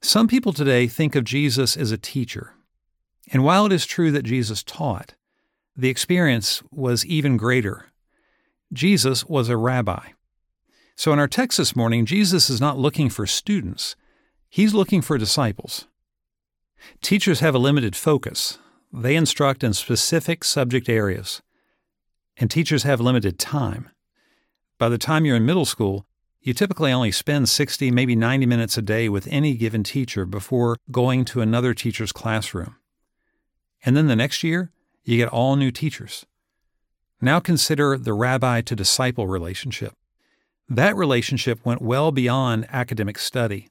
Some 0.00 0.28
people 0.28 0.52
today 0.52 0.86
think 0.86 1.16
of 1.16 1.24
Jesus 1.24 1.76
as 1.76 1.90
a 1.90 1.98
teacher. 1.98 2.52
And 3.32 3.42
while 3.42 3.66
it 3.66 3.72
is 3.72 3.84
true 3.84 4.12
that 4.12 4.22
Jesus 4.22 4.62
taught, 4.62 5.14
the 5.76 5.88
experience 5.88 6.62
was 6.70 7.04
even 7.04 7.36
greater. 7.36 7.86
Jesus 8.72 9.24
was 9.24 9.48
a 9.48 9.56
rabbi. 9.56 10.10
So 10.94 11.12
in 11.12 11.18
our 11.18 11.26
text 11.26 11.58
this 11.58 11.74
morning, 11.74 12.06
Jesus 12.06 12.48
is 12.48 12.60
not 12.60 12.78
looking 12.78 13.10
for 13.10 13.26
students, 13.26 13.96
he's 14.48 14.72
looking 14.72 15.02
for 15.02 15.18
disciples. 15.18 15.88
Teachers 17.02 17.40
have 17.40 17.54
a 17.54 17.58
limited 17.58 17.96
focus, 17.96 18.58
they 18.92 19.16
instruct 19.16 19.64
in 19.64 19.72
specific 19.74 20.44
subject 20.44 20.88
areas 20.88 21.42
and 22.36 22.50
teachers 22.50 22.82
have 22.82 23.00
limited 23.00 23.38
time. 23.38 23.90
By 24.78 24.88
the 24.88 24.98
time 24.98 25.24
you're 25.24 25.36
in 25.36 25.46
middle 25.46 25.64
school, 25.64 26.06
you 26.40 26.52
typically 26.52 26.92
only 26.92 27.12
spend 27.12 27.48
60, 27.48 27.90
maybe 27.90 28.16
90 28.16 28.46
minutes 28.46 28.76
a 28.76 28.82
day 28.82 29.08
with 29.08 29.26
any 29.30 29.54
given 29.54 29.82
teacher 29.82 30.26
before 30.26 30.76
going 30.90 31.24
to 31.26 31.40
another 31.40 31.72
teacher's 31.72 32.12
classroom. 32.12 32.76
And 33.84 33.96
then 33.96 34.08
the 34.08 34.16
next 34.16 34.42
year, 34.42 34.72
you 35.04 35.16
get 35.16 35.28
all 35.28 35.56
new 35.56 35.70
teachers. 35.70 36.26
Now 37.20 37.40
consider 37.40 37.96
the 37.96 38.12
rabbi 38.12 38.60
to 38.62 38.76
disciple 38.76 39.26
relationship. 39.26 39.94
That 40.68 40.96
relationship 40.96 41.64
went 41.64 41.82
well 41.82 42.10
beyond 42.10 42.66
academic 42.70 43.18
study. 43.18 43.68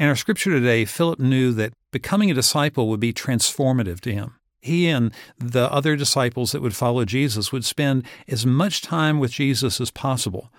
In 0.00 0.08
our 0.08 0.16
scripture 0.16 0.50
today, 0.50 0.86
Philip 0.86 1.20
knew 1.20 1.52
that 1.52 1.74
becoming 1.92 2.30
a 2.30 2.34
disciple 2.34 2.88
would 2.88 3.00
be 3.00 3.12
transformative 3.12 4.00
to 4.00 4.12
him 4.12 4.34
he 4.60 4.88
and 4.88 5.12
the 5.38 5.70
other 5.72 5.96
disciples 5.96 6.52
that 6.52 6.62
would 6.62 6.76
follow 6.76 7.04
Jesus 7.04 7.52
would 7.52 7.64
spend 7.64 8.04
as 8.28 8.44
much 8.44 8.82
time 8.82 9.18
with 9.18 9.32
Jesus 9.32 9.80
as 9.80 9.90
possible. 9.90 10.52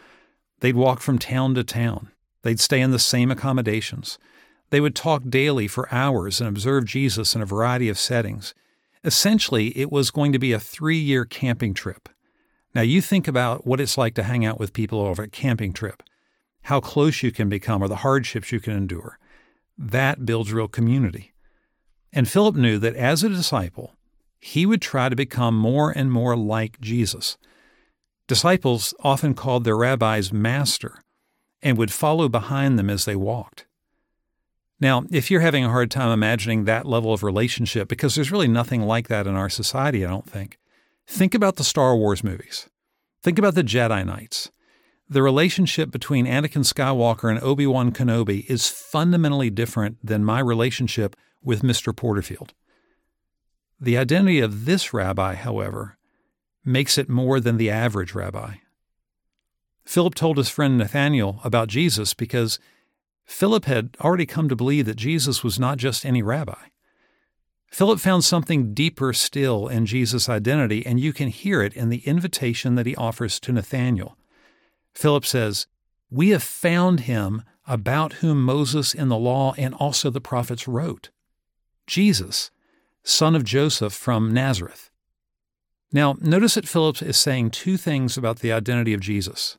They'd 0.59 0.75
walk 0.75 1.01
from 1.01 1.19
town 1.19 1.55
to 1.55 1.63
town. 1.63 2.11
They'd 2.43 2.59
stay 2.59 2.81
in 2.81 2.91
the 2.91 2.99
same 2.99 3.29
accommodations. 3.31 4.17
They 4.69 4.81
would 4.81 4.95
talk 4.95 5.23
daily 5.29 5.67
for 5.67 5.93
hours 5.93 6.39
and 6.39 6.47
observe 6.47 6.85
Jesus 6.85 7.35
in 7.35 7.41
a 7.41 7.45
variety 7.45 7.89
of 7.89 7.99
settings. 7.99 8.53
Essentially, 9.03 9.67
it 9.77 9.91
was 9.91 10.11
going 10.11 10.31
to 10.31 10.39
be 10.39 10.53
a 10.53 10.59
three 10.59 10.97
year 10.97 11.25
camping 11.25 11.73
trip. 11.73 12.09
Now, 12.73 12.81
you 12.81 13.01
think 13.01 13.27
about 13.27 13.67
what 13.67 13.81
it's 13.81 13.97
like 13.97 14.15
to 14.15 14.23
hang 14.23 14.45
out 14.45 14.59
with 14.59 14.73
people 14.73 15.01
over 15.01 15.23
a 15.23 15.27
camping 15.27 15.73
trip, 15.73 16.03
how 16.63 16.79
close 16.79 17.21
you 17.21 17.31
can 17.31 17.49
become, 17.49 17.83
or 17.83 17.87
the 17.87 17.97
hardships 17.97 18.51
you 18.51 18.59
can 18.59 18.73
endure. 18.73 19.19
That 19.81 20.25
builds 20.25 20.53
real 20.53 20.67
community. 20.67 21.33
And 22.13 22.29
Philip 22.29 22.55
knew 22.55 22.77
that 22.77 22.95
as 22.95 23.23
a 23.23 23.29
disciple, 23.29 23.95
he 24.39 24.65
would 24.65 24.81
try 24.81 25.09
to 25.09 25.15
become 25.15 25.57
more 25.57 25.89
and 25.91 26.11
more 26.11 26.35
like 26.35 26.79
Jesus. 26.79 27.37
Disciples 28.27 28.93
often 29.01 29.33
called 29.33 29.63
their 29.63 29.77
rabbis 29.77 30.31
master 30.31 31.01
and 31.63 31.77
would 31.77 31.91
follow 31.91 32.29
behind 32.29 32.77
them 32.77 32.89
as 32.89 33.05
they 33.05 33.15
walked. 33.15 33.65
Now, 34.79 35.03
if 35.11 35.29
you're 35.29 35.41
having 35.41 35.65
a 35.65 35.69
hard 35.69 35.89
time 35.91 36.11
imagining 36.11 36.65
that 36.65 36.85
level 36.85 37.13
of 37.13 37.23
relationship, 37.23 37.87
because 37.87 38.15
there's 38.15 38.31
really 38.31 38.47
nothing 38.47 38.81
like 38.81 39.07
that 39.07 39.27
in 39.27 39.35
our 39.35 39.49
society, 39.49 40.05
I 40.05 40.09
don't 40.09 40.29
think, 40.29 40.57
think 41.07 41.33
about 41.33 41.55
the 41.55 41.63
Star 41.63 41.95
Wars 41.95 42.23
movies. 42.23 42.67
Think 43.23 43.37
about 43.37 43.55
the 43.55 43.63
Jedi 43.63 44.05
Knights. 44.05 44.51
The 45.11 45.21
relationship 45.21 45.91
between 45.91 46.25
Anakin 46.25 46.63
Skywalker 46.63 47.29
and 47.29 47.43
Obi 47.43 47.67
Wan 47.67 47.91
Kenobi 47.91 48.49
is 48.49 48.69
fundamentally 48.69 49.49
different 49.49 49.97
than 50.01 50.23
my 50.23 50.39
relationship 50.39 51.17
with 51.43 51.63
Mr. 51.63 51.93
Porterfield. 51.93 52.53
The 53.77 53.97
identity 53.97 54.39
of 54.39 54.63
this 54.63 54.93
rabbi, 54.93 55.35
however, 55.35 55.97
makes 56.63 56.97
it 56.97 57.09
more 57.09 57.41
than 57.41 57.57
the 57.57 57.69
average 57.69 58.15
rabbi. 58.15 58.53
Philip 59.83 60.15
told 60.15 60.37
his 60.37 60.47
friend 60.47 60.77
Nathanael 60.77 61.41
about 61.43 61.67
Jesus 61.67 62.13
because 62.13 62.57
Philip 63.25 63.65
had 63.65 63.97
already 63.99 64.25
come 64.25 64.47
to 64.47 64.55
believe 64.55 64.85
that 64.85 64.95
Jesus 64.95 65.43
was 65.43 65.59
not 65.59 65.77
just 65.77 66.05
any 66.05 66.21
rabbi. 66.21 66.69
Philip 67.69 67.99
found 67.99 68.23
something 68.23 68.73
deeper 68.73 69.11
still 69.11 69.67
in 69.67 69.85
Jesus' 69.85 70.29
identity, 70.29 70.85
and 70.85 71.01
you 71.01 71.11
can 71.11 71.27
hear 71.27 71.61
it 71.61 71.73
in 71.73 71.89
the 71.89 72.07
invitation 72.07 72.75
that 72.75 72.85
he 72.85 72.95
offers 72.95 73.41
to 73.41 73.51
Nathanael. 73.51 74.15
Philip 74.93 75.25
says, 75.25 75.67
We 76.09 76.29
have 76.29 76.43
found 76.43 77.01
him 77.01 77.43
about 77.67 78.13
whom 78.13 78.43
Moses 78.43 78.93
in 78.93 79.09
the 79.09 79.17
law 79.17 79.53
and 79.57 79.73
also 79.73 80.09
the 80.09 80.21
prophets 80.21 80.67
wrote. 80.67 81.09
Jesus, 81.87 82.51
son 83.03 83.35
of 83.35 83.43
Joseph 83.43 83.93
from 83.93 84.33
Nazareth. 84.33 84.91
Now, 85.93 86.15
notice 86.21 86.55
that 86.55 86.67
Philip 86.67 87.01
is 87.01 87.17
saying 87.17 87.51
two 87.51 87.77
things 87.77 88.17
about 88.17 88.39
the 88.39 88.51
identity 88.51 88.93
of 88.93 89.01
Jesus. 89.01 89.57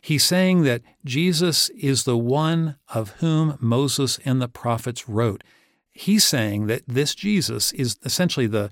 He's 0.00 0.24
saying 0.24 0.62
that 0.62 0.82
Jesus 1.04 1.70
is 1.70 2.04
the 2.04 2.18
one 2.18 2.76
of 2.88 3.10
whom 3.20 3.56
Moses 3.60 4.20
and 4.24 4.40
the 4.40 4.48
prophets 4.48 5.08
wrote. 5.08 5.42
He's 5.90 6.24
saying 6.24 6.66
that 6.66 6.82
this 6.86 7.14
Jesus 7.14 7.72
is 7.72 7.96
essentially 8.04 8.46
the 8.46 8.70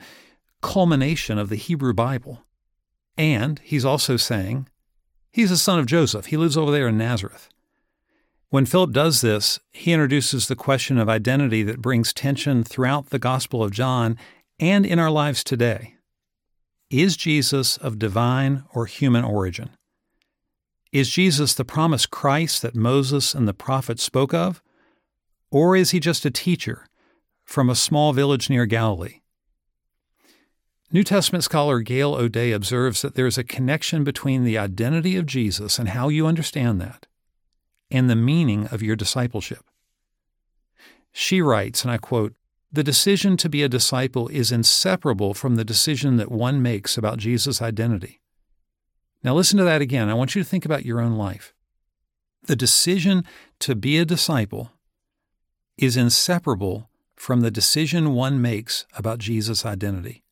culmination 0.62 1.38
of 1.38 1.49
the 1.49 1.56
Hebrew 1.56 1.94
Bible. 1.94 2.44
And 3.16 3.58
he's 3.61 3.85
also 3.85 4.16
saying 4.16 4.68
he's 5.30 5.50
the 5.50 5.56
son 5.56 5.78
of 5.78 5.87
Joseph. 5.87 6.26
He 6.26 6.37
lives 6.37 6.56
over 6.56 6.70
there 6.70 6.88
in 6.88 6.99
Nazareth. 6.99 7.49
When 8.50 8.66
Philip 8.66 8.92
does 8.92 9.20
this, 9.20 9.61
he 9.73 9.92
introduces 9.92 10.49
the 10.49 10.56
question 10.56 10.99
of 10.99 11.08
identity 11.08 11.62
that 11.64 11.82
brings 11.82 12.14
tension 12.14 12.64
throughout 12.64 13.11
the 13.11 13.18
Gospel 13.18 13.62
of 13.62 13.73
John 13.73 14.16
and 14.58 14.87
in 14.87 14.99
our 14.99 15.11
lives 15.11 15.44
today. 15.44 15.97
Is 16.90 17.16
Jesus 17.16 17.76
of 17.76 17.99
divine 17.99 18.64
or 18.73 18.87
human 18.87 19.23
origin? 19.23 19.70
Is 20.90 21.11
Jesus 21.11 21.52
the 21.52 21.64
promised 21.64 22.11
Christ 22.11 22.62
that 22.62 22.75
Moses 22.75 23.35
and 23.35 23.47
the 23.47 23.52
prophets 23.52 24.02
spoke 24.02 24.32
of? 24.32 24.62
Or 25.50 25.76
is 25.76 25.90
he 25.90 26.00
just 26.00 26.25
a 26.25 26.30
teacher 26.30 26.87
from 27.44 27.68
a 27.68 27.75
small 27.75 28.14
village 28.14 28.49
near 28.49 28.64
Galilee? 28.64 29.20
New 30.90 31.04
Testament 31.04 31.45
scholar 31.45 31.80
Gail 31.80 32.14
O'Day 32.14 32.50
observes 32.50 33.02
that 33.02 33.14
there 33.14 33.26
is 33.26 33.37
a 33.37 33.45
connection 33.45 34.04
between 34.04 34.45
the 34.45 34.57
identity 34.57 35.16
of 35.16 35.26
Jesus 35.26 35.78
and 35.78 35.90
how 35.90 36.09
you 36.09 36.26
understand 36.26 36.80
that 36.80 37.07
and 37.90 38.09
the 38.09 38.16
meaning 38.16 38.66
of 38.68 38.83
your 38.83 38.97
discipleship. 38.97 39.64
She 41.12 41.42
writes, 41.42 41.83
and 41.83 41.90
I 41.90 41.99
quote, 41.99 42.35
The 42.73 42.83
decision 42.83 43.37
to 43.37 43.50
be 43.50 43.62
a 43.62 43.68
disciple 43.68 44.28
is 44.28 44.50
inseparable 44.50 45.35
from 45.35 45.57
the 45.57 45.64
decision 45.64 46.16
that 46.16 46.30
one 46.30 46.62
makes 46.62 46.97
about 46.97 47.18
Jesus' 47.18 47.61
identity. 47.61 48.23
Now, 49.23 49.35
listen 49.35 49.59
to 49.59 49.64
that 49.64 49.83
again. 49.83 50.09
I 50.09 50.14
want 50.14 50.35
you 50.35 50.42
to 50.42 50.49
think 50.49 50.64
about 50.64 50.87
your 50.87 51.00
own 51.00 51.16
life. 51.16 51.52
The 52.45 52.57
decision 52.57 53.25
to 53.59 53.75
be 53.75 53.99
a 53.99 54.07
disciple 54.07 54.71
is 55.76 55.99
inseparable 55.99 56.88
from 57.14 57.42
the 57.42 57.50
decision 57.50 58.14
one 58.14 58.40
makes 58.40 58.87
about 58.97 59.18
Jesus' 59.18 59.66
identity. 59.66 60.23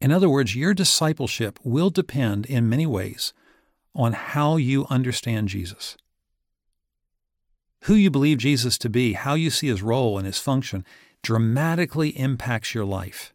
In 0.00 0.12
other 0.12 0.28
words, 0.28 0.54
your 0.54 0.74
discipleship 0.74 1.58
will 1.64 1.90
depend 1.90 2.46
in 2.46 2.68
many 2.68 2.86
ways 2.86 3.32
on 3.94 4.12
how 4.12 4.56
you 4.56 4.86
understand 4.88 5.48
Jesus. 5.48 5.96
Who 7.82 7.94
you 7.94 8.10
believe 8.10 8.38
Jesus 8.38 8.78
to 8.78 8.88
be, 8.88 9.14
how 9.14 9.34
you 9.34 9.50
see 9.50 9.68
his 9.68 9.82
role 9.82 10.18
and 10.18 10.26
his 10.26 10.38
function, 10.38 10.84
dramatically 11.22 12.10
impacts 12.10 12.74
your 12.74 12.84
life. 12.84 13.34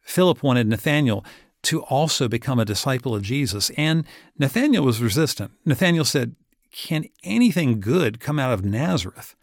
Philip 0.00 0.42
wanted 0.42 0.68
Nathanael 0.68 1.24
to 1.62 1.82
also 1.82 2.28
become 2.28 2.60
a 2.60 2.64
disciple 2.64 3.14
of 3.14 3.22
Jesus, 3.22 3.70
and 3.76 4.04
Nathanael 4.38 4.84
was 4.84 5.02
resistant. 5.02 5.50
Nathanael 5.64 6.04
said, 6.04 6.36
can 6.70 7.06
anything 7.24 7.80
good 7.80 8.20
come 8.20 8.38
out 8.38 8.52
of 8.52 8.64
Nazareth? 8.64 9.34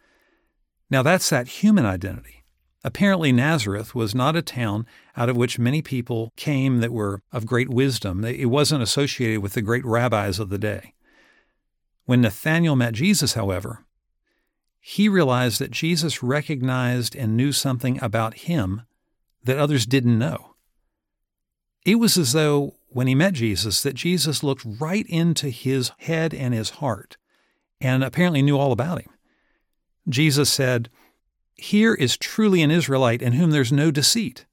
Now, 0.89 1.03
that's 1.03 1.29
that 1.29 1.48
human 1.48 1.86
identity. 1.86 2.44
Apparently, 2.86 3.32
Nazareth 3.32 3.96
was 3.96 4.13
not 4.13 4.36
a 4.36 4.44
town 4.44 4.86
out 5.18 5.27
of 5.27 5.36
which 5.36 5.58
many 5.58 5.82
people 5.82 6.32
came 6.36 6.82
that 6.82 6.94
were 6.94 7.24
of 7.32 7.48
great 7.48 7.68
wisdom. 7.68 8.24
It 8.24 8.46
wasn't 8.46 8.84
associated 8.84 9.42
with 9.42 9.54
the 9.54 9.63
great 9.63 9.84
rabbis 9.84 10.38
of 10.38 10.50
the 10.50 10.60
day. 10.60 10.94
When 12.06 12.22
Nathanael 12.22 12.75
met 12.75 12.94
Jesus, 12.94 13.34
however, 13.34 13.84
he 14.80 15.10
realized 15.10 15.58
that 15.60 15.72
Jesus 15.72 16.22
recognized 16.22 17.15
and 17.15 17.36
knew 17.36 17.51
something 17.51 18.00
about 18.04 18.36
him 18.36 18.84
that 19.44 19.58
others 19.58 19.88
didn't 19.88 20.20
know. 20.20 20.54
It 21.88 21.96
was 21.96 22.20
as 22.20 22.34
though 22.34 22.75
when 22.89 23.08
he 23.08 23.15
met 23.15 23.34
Jesus 23.34 23.82
that 23.82 23.96
Jesus 23.96 24.44
looked 24.44 24.63
right 24.63 25.08
into 25.08 25.50
his 25.50 25.92
head 25.98 26.36
and 26.36 26.54
his 26.54 26.70
heart 26.70 27.18
and 27.82 28.04
apparently 28.04 28.44
knew 28.44 28.60
all 28.60 28.72
about 28.72 29.01
him. 29.01 29.10
Jesus 30.08 30.54
said, 30.54 30.92
Here 31.55 31.93
is 31.93 32.17
truly 32.17 32.62
an 32.62 32.71
Israelite 32.71 33.21
in 33.21 33.33
whom 33.33 33.51
there's 33.51 33.71
no 33.71 33.89
deceit. 33.89 34.45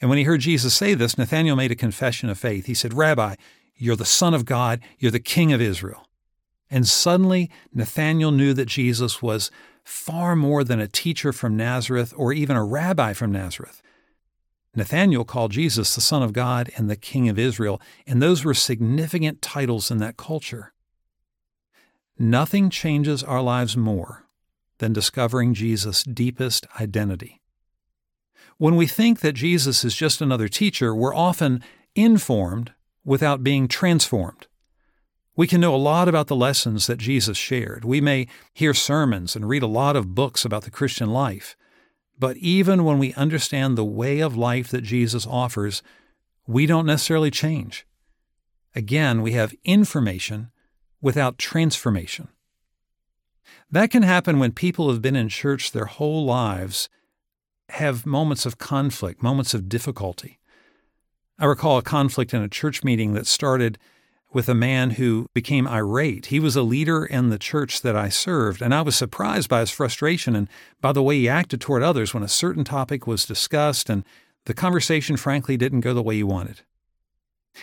And 0.00 0.08
when 0.08 0.18
he 0.18 0.24
heard 0.24 0.40
Jesus 0.40 0.74
say 0.74 0.94
this, 0.94 1.16
Nathanael 1.16 1.54
made 1.54 1.70
a 1.70 1.76
confession 1.76 2.28
of 2.28 2.38
faith. 2.38 2.66
He 2.66 2.74
said, 2.74 2.92
Rabbi, 2.92 3.36
you're 3.76 3.96
the 3.96 4.04
Son 4.04 4.34
of 4.34 4.44
God, 4.44 4.80
you're 4.98 5.12
the 5.12 5.20
King 5.20 5.52
of 5.52 5.60
Israel. 5.60 6.08
And 6.70 6.88
suddenly, 6.88 7.50
Nathanael 7.72 8.32
knew 8.32 8.52
that 8.54 8.66
Jesus 8.66 9.22
was 9.22 9.50
far 9.84 10.34
more 10.34 10.64
than 10.64 10.80
a 10.80 10.88
teacher 10.88 11.32
from 11.32 11.56
Nazareth 11.56 12.12
or 12.16 12.32
even 12.32 12.56
a 12.56 12.64
rabbi 12.64 13.12
from 13.12 13.30
Nazareth. 13.30 13.80
Nathanael 14.74 15.24
called 15.24 15.52
Jesus 15.52 15.94
the 15.94 16.00
Son 16.00 16.22
of 16.22 16.32
God 16.32 16.70
and 16.76 16.88
the 16.88 16.96
King 16.96 17.28
of 17.28 17.38
Israel, 17.38 17.80
and 18.06 18.22
those 18.22 18.44
were 18.44 18.54
significant 18.54 19.42
titles 19.42 19.90
in 19.90 19.98
that 19.98 20.16
culture. 20.16 20.72
Nothing 22.18 22.70
changes 22.70 23.22
our 23.22 23.42
lives 23.42 23.76
more 23.76 24.21
than 24.82 24.92
discovering 24.92 25.54
Jesus' 25.54 26.02
deepest 26.02 26.66
identity. 26.80 27.40
When 28.58 28.74
we 28.74 28.88
think 28.88 29.20
that 29.20 29.34
Jesus 29.34 29.84
is 29.84 29.94
just 29.94 30.20
another 30.20 30.48
teacher, 30.48 30.92
we're 30.92 31.14
often 31.14 31.62
informed 31.94 32.72
without 33.04 33.44
being 33.44 33.68
transformed. 33.68 34.48
We 35.36 35.46
can 35.46 35.60
know 35.60 35.72
a 35.72 35.76
lot 35.76 36.08
about 36.08 36.26
the 36.26 36.34
lessons 36.34 36.88
that 36.88 36.98
Jesus 36.98 37.38
shared. 37.38 37.84
We 37.84 38.00
may 38.00 38.26
hear 38.52 38.74
sermons 38.74 39.36
and 39.36 39.48
read 39.48 39.62
a 39.62 39.68
lot 39.68 39.94
of 39.94 40.16
books 40.16 40.44
about 40.44 40.64
the 40.64 40.70
Christian 40.72 41.10
life. 41.12 41.56
But 42.18 42.36
even 42.38 42.82
when 42.82 42.98
we 42.98 43.14
understand 43.14 43.78
the 43.78 43.84
way 43.84 44.18
of 44.18 44.36
life 44.36 44.68
that 44.72 44.82
Jesus 44.82 45.24
offers, 45.28 45.84
we 46.44 46.66
don't 46.66 46.86
necessarily 46.86 47.30
change. 47.30 47.86
Again, 48.74 49.22
we 49.22 49.30
have 49.34 49.54
information 49.64 50.50
without 51.00 51.38
transformation. 51.38 52.26
That 53.70 53.90
can 53.90 54.02
happen 54.02 54.38
when 54.38 54.52
people 54.52 54.90
have 54.90 55.02
been 55.02 55.16
in 55.16 55.28
church 55.28 55.72
their 55.72 55.86
whole 55.86 56.24
lives, 56.24 56.88
have 57.70 58.06
moments 58.06 58.46
of 58.46 58.58
conflict, 58.58 59.22
moments 59.22 59.54
of 59.54 59.68
difficulty. 59.68 60.38
I 61.38 61.46
recall 61.46 61.78
a 61.78 61.82
conflict 61.82 62.34
in 62.34 62.42
a 62.42 62.48
church 62.48 62.84
meeting 62.84 63.14
that 63.14 63.26
started 63.26 63.78
with 64.32 64.48
a 64.48 64.54
man 64.54 64.90
who 64.90 65.26
became 65.34 65.66
irate. 65.66 66.26
He 66.26 66.40
was 66.40 66.56
a 66.56 66.62
leader 66.62 67.04
in 67.04 67.28
the 67.28 67.38
church 67.38 67.82
that 67.82 67.96
I 67.96 68.08
served, 68.08 68.62
and 68.62 68.74
I 68.74 68.82
was 68.82 68.96
surprised 68.96 69.48
by 69.48 69.60
his 69.60 69.70
frustration 69.70 70.34
and 70.34 70.48
by 70.80 70.92
the 70.92 71.02
way 71.02 71.18
he 71.18 71.28
acted 71.28 71.60
toward 71.60 71.82
others 71.82 72.14
when 72.14 72.22
a 72.22 72.28
certain 72.28 72.64
topic 72.64 73.06
was 73.06 73.26
discussed 73.26 73.90
and 73.90 74.04
the 74.46 74.54
conversation, 74.54 75.16
frankly, 75.16 75.56
didn't 75.56 75.80
go 75.80 75.94
the 75.94 76.02
way 76.02 76.16
he 76.16 76.22
wanted. 76.22 76.62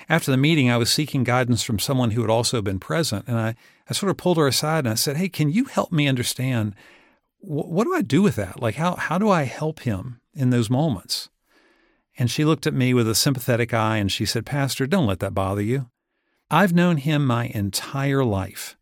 After 0.07 0.31
the 0.31 0.37
meeting, 0.37 0.69
I 0.69 0.77
was 0.77 0.91
seeking 0.91 1.23
guidance 1.23 1.63
from 1.63 1.79
someone 1.79 2.11
who 2.11 2.21
had 2.21 2.29
also 2.29 2.61
been 2.61 2.79
present, 2.79 3.25
and 3.27 3.37
I, 3.37 3.55
I 3.89 3.93
sort 3.93 4.09
of 4.09 4.17
pulled 4.17 4.37
her 4.37 4.47
aside 4.47 4.85
and 4.85 4.89
I 4.89 4.95
said, 4.95 5.17
Hey, 5.17 5.29
can 5.29 5.49
you 5.49 5.65
help 5.65 5.91
me 5.91 6.07
understand 6.07 6.75
wh- 7.39 7.69
what 7.69 7.85
do 7.85 7.93
I 7.93 8.01
do 8.01 8.21
with 8.21 8.35
that? 8.35 8.61
Like, 8.61 8.75
how, 8.75 8.95
how 8.95 9.17
do 9.17 9.29
I 9.29 9.43
help 9.43 9.81
him 9.81 10.21
in 10.33 10.51
those 10.51 10.69
moments? 10.69 11.29
And 12.17 12.29
she 12.29 12.45
looked 12.45 12.67
at 12.67 12.73
me 12.73 12.93
with 12.93 13.07
a 13.07 13.15
sympathetic 13.15 13.73
eye 13.73 13.97
and 13.97 14.11
she 14.11 14.25
said, 14.25 14.45
Pastor, 14.45 14.85
don't 14.85 15.07
let 15.07 15.19
that 15.19 15.33
bother 15.33 15.61
you. 15.61 15.89
I've 16.51 16.73
known 16.73 16.97
him 16.97 17.25
my 17.25 17.45
entire 17.45 18.25
life. 18.25 18.75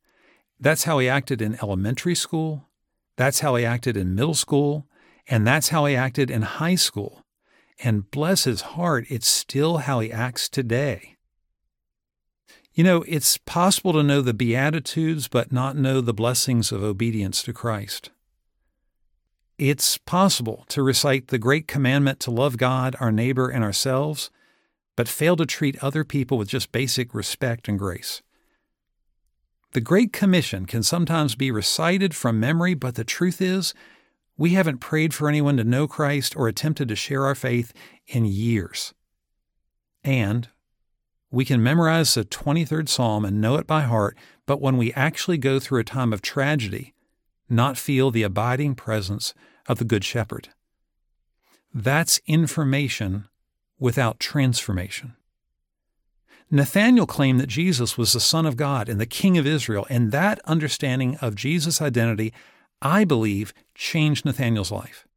That's 0.59 0.85
how 0.85 0.97
he 0.99 1.07
acted 1.07 1.41
in 1.41 1.59
elementary 1.61 2.15
school. 2.15 2.67
That's 3.15 3.41
how 3.41 3.55
he 3.55 3.63
acted 3.63 3.95
in 3.95 4.15
middle 4.15 4.33
school. 4.33 4.87
And 5.27 5.45
that's 5.45 5.69
how 5.69 5.85
he 5.85 5.95
acted 5.95 6.31
in 6.31 6.41
high 6.43 6.75
school. 6.75 7.21
And 7.83 8.09
bless 8.09 8.45
his 8.45 8.61
heart, 8.61 9.05
it's 9.09 9.27
still 9.27 9.77
how 9.77 9.99
he 9.99 10.11
acts 10.11 10.49
today. 10.49 11.17
You 12.73 12.83
know, 12.83 13.03
it's 13.07 13.37
possible 13.37 13.93
to 13.93 14.03
know 14.03 14.21
the 14.21 14.33
Beatitudes 14.33 15.27
but 15.27 15.51
not 15.51 15.75
know 15.75 16.01
the 16.01 16.13
blessings 16.13 16.71
of 16.71 16.83
obedience 16.83 17.41
to 17.43 17.53
Christ. 17.53 18.11
It's 19.57 19.97
possible 19.97 20.65
to 20.69 20.83
recite 20.83 21.27
the 21.27 21.39
great 21.39 21.67
commandment 21.67 22.19
to 22.21 22.31
love 22.31 22.57
God, 22.57 22.95
our 22.99 23.11
neighbor, 23.11 23.49
and 23.49 23.63
ourselves 23.63 24.29
but 24.97 25.07
fail 25.07 25.37
to 25.37 25.45
treat 25.45 25.81
other 25.81 26.03
people 26.03 26.37
with 26.37 26.49
just 26.49 26.73
basic 26.73 27.13
respect 27.13 27.69
and 27.69 27.79
grace. 27.79 28.21
The 29.71 29.79
Great 29.79 30.11
Commission 30.11 30.65
can 30.65 30.81
sometimes 30.83 31.35
be 31.35 31.51
recited 31.51 32.15
from 32.15 32.39
memory, 32.39 32.73
but 32.73 32.95
the 32.95 33.03
truth 33.03 33.39
is, 33.39 33.73
we 34.37 34.51
haven't 34.51 34.79
prayed 34.79 35.13
for 35.13 35.27
anyone 35.27 35.57
to 35.57 35.63
know 35.63 35.87
Christ 35.87 36.35
or 36.35 36.47
attempted 36.47 36.87
to 36.89 36.95
share 36.95 37.25
our 37.25 37.35
faith 37.35 37.73
in 38.05 38.25
years. 38.25 38.93
And 40.03 40.47
we 41.31 41.43
can 41.43 41.61
memorize 41.61 42.13
the 42.13 42.23
23rd 42.23 42.87
Psalm 42.87 43.25
and 43.25 43.41
know 43.41 43.55
it 43.55 43.67
by 43.67 43.81
heart, 43.81 44.17
but 44.45 44.61
when 44.61 44.77
we 44.77 44.93
actually 44.93 45.37
go 45.37 45.59
through 45.59 45.81
a 45.81 45.83
time 45.83 46.13
of 46.13 46.21
tragedy, 46.21 46.93
not 47.49 47.77
feel 47.77 48.11
the 48.11 48.23
abiding 48.23 48.75
presence 48.75 49.33
of 49.67 49.79
the 49.79 49.85
Good 49.85 50.03
Shepherd. 50.03 50.49
That's 51.73 52.21
information 52.27 53.27
without 53.79 54.19
transformation. 54.19 55.15
Nathanael 56.49 57.05
claimed 57.05 57.41
that 57.41 57.49
Jesus 57.49 57.97
was 57.97 58.13
the 58.13 58.21
Son 58.21 58.45
of 58.45 58.55
God 58.55 58.87
and 58.87 59.01
the 59.01 59.05
King 59.05 59.37
of 59.37 59.45
Israel, 59.45 59.85
and 59.89 60.11
that 60.11 60.39
understanding 60.45 61.17
of 61.17 61.35
Jesus' 61.35 61.81
identity, 61.81 62.33
I 62.81 63.03
believe, 63.03 63.53
changed 63.75 64.25
Nathanael's 64.25 64.71
life. 64.71 65.07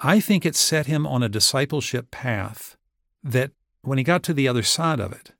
I 0.00 0.20
think 0.20 0.46
it 0.46 0.56
set 0.56 0.86
him 0.86 1.06
on 1.06 1.22
a 1.22 1.28
discipleship 1.28 2.10
path 2.10 2.76
that 3.22 3.52
when 3.82 3.98
he 3.98 4.04
got 4.04 4.22
to 4.24 4.34
the 4.34 4.48
other 4.48 4.62
side 4.62 5.00
of 5.00 5.12
it, 5.12 5.32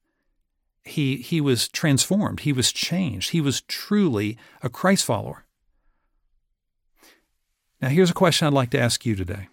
he, 0.85 1.17
he 1.17 1.41
was 1.41 1.69
transformed, 1.69 2.41
he 2.41 2.53
was 2.53 2.73
changed, 2.73 3.31
he 3.31 3.41
was 3.41 3.63
truly 3.63 4.39
a 4.63 4.69
Christ 4.69 5.05
follower. 5.05 5.45
Now, 7.81 7.89
here's 7.89 8.11
a 8.11 8.15
question 8.15 8.47
I'd 8.47 8.53
like 8.53 8.71
to 8.71 8.81
ask 8.81 9.07
you 9.07 9.17
today 9.17 9.49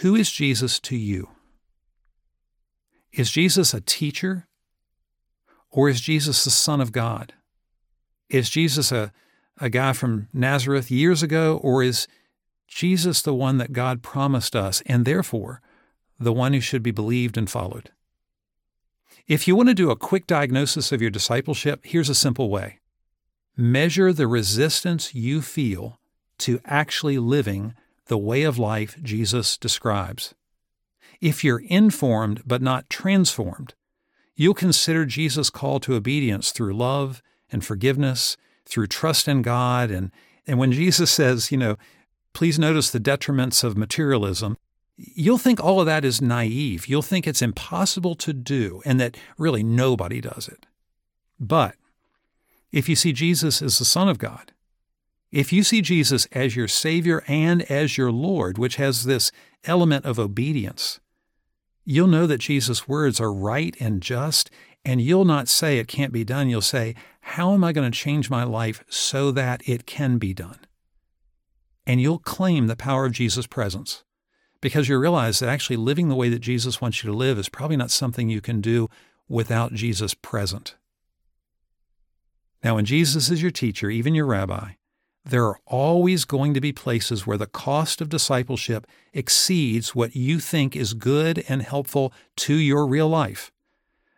Who 0.00 0.14
is 0.14 0.30
Jesus 0.30 0.80
to 0.80 0.96
you? 0.96 1.28
Is 3.12 3.30
Jesus 3.30 3.72
a 3.72 3.80
teacher 3.80 4.48
or 5.70 5.88
is 5.88 6.00
Jesus 6.00 6.44
the 6.44 6.50
Son 6.50 6.80
of 6.80 6.90
God? 6.90 7.32
Is 8.28 8.50
Jesus 8.50 8.90
a, 8.90 9.12
a 9.60 9.68
guy 9.68 9.92
from 9.92 10.28
Nazareth 10.32 10.90
years 10.90 11.22
ago 11.22 11.58
or 11.62 11.82
is 11.82 12.06
Jesus 12.66 13.22
the 13.22 13.34
one 13.34 13.58
that 13.58 13.72
God 13.72 14.02
promised 14.02 14.56
us 14.56 14.82
and 14.86 15.04
therefore 15.04 15.60
the 16.18 16.32
one 16.32 16.52
who 16.52 16.60
should 16.60 16.82
be 16.82 16.90
believed 16.90 17.36
and 17.36 17.48
followed? 17.48 17.90
If 19.26 19.48
you 19.48 19.56
want 19.56 19.68
to 19.70 19.74
do 19.74 19.90
a 19.90 19.96
quick 19.96 20.26
diagnosis 20.26 20.92
of 20.92 21.00
your 21.00 21.10
discipleship, 21.10 21.80
here's 21.84 22.10
a 22.10 22.14
simple 22.14 22.50
way 22.50 22.80
measure 23.56 24.12
the 24.12 24.26
resistance 24.26 25.14
you 25.14 25.40
feel 25.40 26.00
to 26.38 26.60
actually 26.64 27.18
living 27.18 27.74
the 28.06 28.18
way 28.18 28.42
of 28.42 28.58
life 28.58 28.96
Jesus 29.02 29.56
describes. 29.56 30.34
If 31.20 31.44
you're 31.44 31.62
informed 31.68 32.42
but 32.44 32.60
not 32.60 32.90
transformed, 32.90 33.74
you'll 34.34 34.54
consider 34.54 35.06
Jesus' 35.06 35.50
call 35.50 35.80
to 35.80 35.94
obedience 35.94 36.50
through 36.50 36.76
love 36.76 37.22
and 37.50 37.64
forgiveness, 37.64 38.36
through 38.66 38.86
trust 38.86 39.28
in 39.28 39.42
God. 39.42 39.90
And, 39.90 40.10
and 40.46 40.58
when 40.58 40.72
Jesus 40.72 41.10
says, 41.10 41.52
you 41.52 41.58
know, 41.58 41.76
please 42.32 42.58
notice 42.58 42.90
the 42.90 43.00
detriments 43.00 43.62
of 43.62 43.76
materialism, 43.76 44.56
you'll 44.96 45.38
think 45.38 45.62
all 45.62 45.80
of 45.80 45.86
that 45.86 46.04
is 46.04 46.22
naive. 46.22 46.86
You'll 46.86 47.02
think 47.02 47.26
it's 47.26 47.42
impossible 47.42 48.14
to 48.16 48.32
do 48.32 48.82
and 48.84 49.00
that 49.00 49.16
really 49.38 49.62
nobody 49.62 50.20
does 50.20 50.48
it. 50.48 50.66
But 51.38 51.76
if 52.72 52.88
you 52.88 52.96
see 52.96 53.12
Jesus 53.12 53.62
as 53.62 53.78
the 53.78 53.84
Son 53.84 54.08
of 54.08 54.18
God, 54.18 54.52
if 55.30 55.52
you 55.52 55.64
see 55.64 55.82
Jesus 55.82 56.26
as 56.32 56.54
your 56.54 56.68
Savior 56.68 57.24
and 57.26 57.62
as 57.62 57.98
your 57.98 58.12
Lord, 58.12 58.56
which 58.56 58.76
has 58.76 59.04
this 59.04 59.32
element 59.64 60.04
of 60.04 60.18
obedience, 60.18 61.00
you'll 61.84 62.06
know 62.06 62.26
that 62.26 62.38
Jesus' 62.38 62.86
words 62.86 63.20
are 63.20 63.32
right 63.32 63.76
and 63.80 64.00
just, 64.00 64.50
and 64.84 65.00
you'll 65.00 65.24
not 65.24 65.48
say 65.48 65.78
it 65.78 65.88
can't 65.88 66.12
be 66.12 66.24
done. 66.24 66.48
You'll 66.48 66.60
say, 66.60 66.94
How 67.24 67.52
am 67.52 67.64
I 67.64 67.72
going 67.72 67.90
to 67.90 67.98
change 67.98 68.30
my 68.30 68.44
life 68.44 68.84
so 68.88 69.30
that 69.32 69.66
it 69.66 69.86
can 69.86 70.18
be 70.18 70.34
done? 70.34 70.58
And 71.86 72.00
you'll 72.00 72.18
claim 72.18 72.66
the 72.66 72.76
power 72.76 73.06
of 73.06 73.12
Jesus' 73.12 73.46
presence 73.46 74.04
because 74.60 74.88
you 74.88 74.98
realize 74.98 75.38
that 75.38 75.48
actually 75.48 75.76
living 75.76 76.08
the 76.08 76.14
way 76.14 76.28
that 76.28 76.38
Jesus 76.38 76.80
wants 76.80 77.02
you 77.02 77.10
to 77.10 77.16
live 77.16 77.38
is 77.38 77.48
probably 77.48 77.76
not 77.76 77.90
something 77.90 78.28
you 78.28 78.40
can 78.40 78.60
do 78.60 78.88
without 79.26 79.72
Jesus 79.72 80.14
present. 80.14 80.76
Now, 82.62 82.76
when 82.76 82.84
Jesus 82.84 83.30
is 83.30 83.42
your 83.42 83.50
teacher, 83.50 83.90
even 83.90 84.14
your 84.14 84.26
rabbi, 84.26 84.72
there 85.24 85.46
are 85.46 85.58
always 85.66 86.26
going 86.26 86.52
to 86.54 86.60
be 86.60 86.72
places 86.72 87.26
where 87.26 87.38
the 87.38 87.46
cost 87.46 88.00
of 88.00 88.10
discipleship 88.10 88.86
exceeds 89.14 89.94
what 89.94 90.14
you 90.14 90.38
think 90.38 90.76
is 90.76 90.92
good 90.92 91.42
and 91.48 91.62
helpful 91.62 92.12
to 92.36 92.54
your 92.54 92.86
real 92.86 93.08
life. 93.08 93.50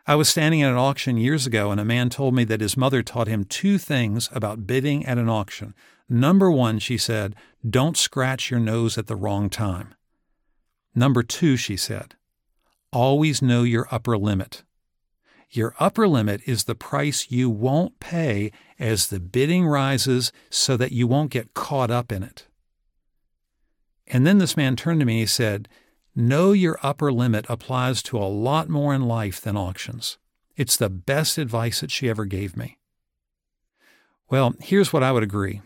I 0.09 0.14
was 0.14 0.29
standing 0.29 0.62
at 0.62 0.71
an 0.71 0.77
auction 0.77 1.16
years 1.16 1.47
ago, 1.47 1.73
and 1.73 1.81
a 1.81 1.85
man 1.85 2.11
told 2.11 2.33
me 2.33 2.45
that 2.45 2.61
his 2.61 2.77
mother 2.77 3.03
taught 3.03 3.27
him 3.27 3.45
two 3.45 3.77
things 3.77 4.29
about 4.33 4.66
bidding 4.66 5.05
at 5.05 5.19
an 5.19 5.29
auction. 5.29 5.75
Number 6.09 6.49
one, 6.49 6.79
she 6.79 6.97
said, 6.97 7.35
don't 7.69 7.97
scratch 7.97 8.49
your 8.49 8.61
nose 8.61 8.97
at 8.97 9.09
the 9.09 9.16
wrong 9.16 9.51
time. 9.51 9.95
Number 10.95 11.25
two, 11.25 11.57
she 11.57 11.77
said, 11.77 12.14
always 12.92 13.42
know 13.42 13.64
your 13.64 13.88
upper 13.90 14.16
limit. 14.16 14.62
Your 15.51 15.75
upper 15.81 16.07
limit 16.07 16.40
is 16.47 16.64
the 16.64 16.77
price 16.77 17.31
you 17.31 17.51
won't 17.51 17.99
pay 17.99 18.53
as 18.79 19.09
the 19.09 19.19
bidding 19.21 19.66
rises 19.66 20.31
so 20.51 20.77
that 20.77 20.92
you 20.92 21.09
won't 21.09 21.33
get 21.33 21.55
caught 21.55 21.90
up 21.90 22.12
in 22.12 22.23
it. 22.23 22.47
And 24.07 24.25
then 24.25 24.38
this 24.38 24.57
man 24.57 24.77
turned 24.77 25.01
to 25.01 25.07
me 25.07 25.21
and 25.23 25.31
said, 25.31 25.69
Know 26.18 26.52
your 26.52 26.79
upper 26.83 27.12
limit 27.12 27.44
applies 27.46 28.02
to 28.05 28.16
a 28.16 28.24
lot 28.24 28.70
more 28.70 28.94
in 28.94 29.02
life 29.02 29.38
than 29.38 29.55
auctions. 29.55 30.16
It's 30.57 30.79
the 30.79 30.88
best 30.88 31.37
advice 31.37 31.83
that 31.83 31.90
she 31.90 32.09
ever 32.09 32.24
gave 32.24 32.57
me. 32.57 32.79
Well, 34.31 34.55
here's 34.61 34.94
what 34.94 35.02
I 35.02 35.12
would 35.12 35.22
agree 35.22 35.61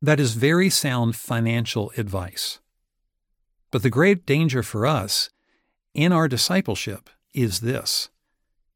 that 0.00 0.18
is 0.18 0.32
very 0.32 0.70
sound 0.70 1.14
financial 1.14 1.92
advice. 1.98 2.58
But 3.70 3.82
the 3.82 3.90
great 3.90 4.24
danger 4.24 4.62
for 4.62 4.86
us 4.86 5.28
in 5.92 6.10
our 6.10 6.26
discipleship 6.26 7.10
is 7.34 7.60
this 7.60 8.08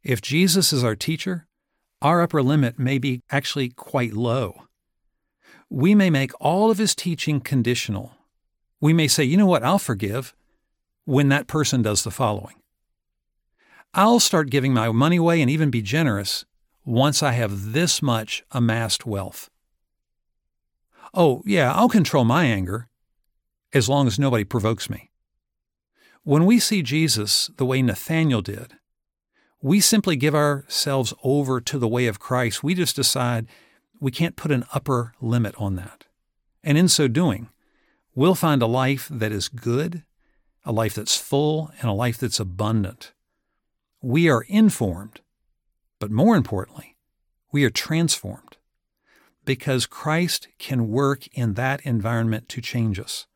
if 0.03 0.20
Jesus 0.20 0.70
is 0.70 0.85
our 0.85 0.94
teacher, 0.94 1.47
our 2.03 2.20
upper 2.20 2.42
limit 2.42 2.79
may 2.79 2.99
be 2.99 3.23
actually 3.31 3.70
quite 3.70 4.12
low. 4.12 4.64
We 5.70 5.94
may 5.94 6.11
make 6.11 6.33
all 6.38 6.70
of 6.70 6.77
his 6.77 6.94
teaching 6.94 7.40
conditional. 7.40 8.12
We 8.83 8.92
may 8.92 9.09
say, 9.09 9.25
you 9.25 9.38
know 9.38 9.47
what, 9.47 9.62
I'll 9.62 9.79
forgive 9.79 10.35
when 11.05 11.29
that 11.29 11.47
person 11.47 11.83
does 11.83 12.03
the 12.03 12.11
following. 12.11 12.57
I'll 13.93 14.21
start 14.21 14.51
giving 14.51 14.75
my 14.75 14.90
money 14.90 15.17
away 15.17 15.40
and 15.40 15.51
even 15.51 15.71
be 15.71 15.83
generous 15.83 16.45
once 16.85 17.23
I 17.23 17.33
have 17.33 17.73
this 17.73 18.03
much 18.03 18.45
amassed 18.51 19.07
wealth. 19.07 19.51
Oh, 21.12 21.43
yeah, 21.47 21.73
I'll 21.73 21.88
control 21.88 22.25
my 22.25 22.45
anger 22.45 22.88
as 23.73 23.88
long 23.88 24.07
as 24.07 24.19
nobody 24.19 24.45
provokes 24.45 24.90
me. 24.90 25.11
When 26.25 26.47
we 26.47 26.59
see 26.59 26.83
Jesus 26.83 27.51
the 27.57 27.67
way 27.67 27.83
Nathanael 27.83 28.43
did, 28.43 28.75
we 29.61 29.81
simply 29.81 30.17
give 30.17 30.35
ourselves 30.35 31.14
over 31.23 31.61
to 31.61 31.79
the 31.79 31.88
way 31.88 32.07
of 32.07 32.19
Christ. 32.19 32.62
We 32.62 32.75
just 32.75 32.97
decide 32.97 33.47
we 34.01 34.11
can't 34.11 34.37
put 34.37 34.51
an 34.51 34.64
upper 34.75 35.14
limit 35.21 35.55
on 35.57 35.77
that. 35.77 36.05
And 36.62 36.77
in 36.77 36.88
so 36.88 37.09
doing, 37.09 37.49
we'll 38.14 38.35
find 38.35 38.61
a 38.61 38.67
life 38.67 39.09
that 39.11 39.33
is 39.33 39.49
good, 39.49 40.03
a 40.64 40.72
life 40.72 40.94
that's 40.94 41.16
full, 41.16 41.70
and 41.81 41.90
a 41.90 41.94
life 41.94 42.18
that's 42.18 42.40
abundant. 42.40 43.12
We 44.00 44.29
are 44.29 44.42
informed, 44.48 45.20
but 45.98 46.11
more 46.11 46.37
importantly, 46.37 46.96
we 47.53 47.64
are 47.64 47.70
transformed 47.70 48.57
because 49.44 49.87
Christ 49.87 50.48
can 50.59 50.88
work 50.88 51.27
in 51.29 51.55
that 51.55 51.81
environment 51.83 52.48
to 52.50 52.61
change 52.61 52.98
us. 52.98 53.27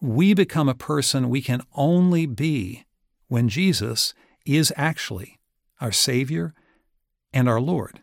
We 0.00 0.34
become 0.34 0.68
a 0.68 0.74
person 0.74 1.30
we 1.30 1.40
can 1.40 1.62
only 1.74 2.26
be 2.26 2.84
when 3.28 3.48
Jesus 3.48 4.12
is 4.44 4.72
actually 4.76 5.38
our 5.80 5.92
Savior 5.92 6.52
and 7.32 7.48
our 7.48 7.60
Lord. 7.60 8.02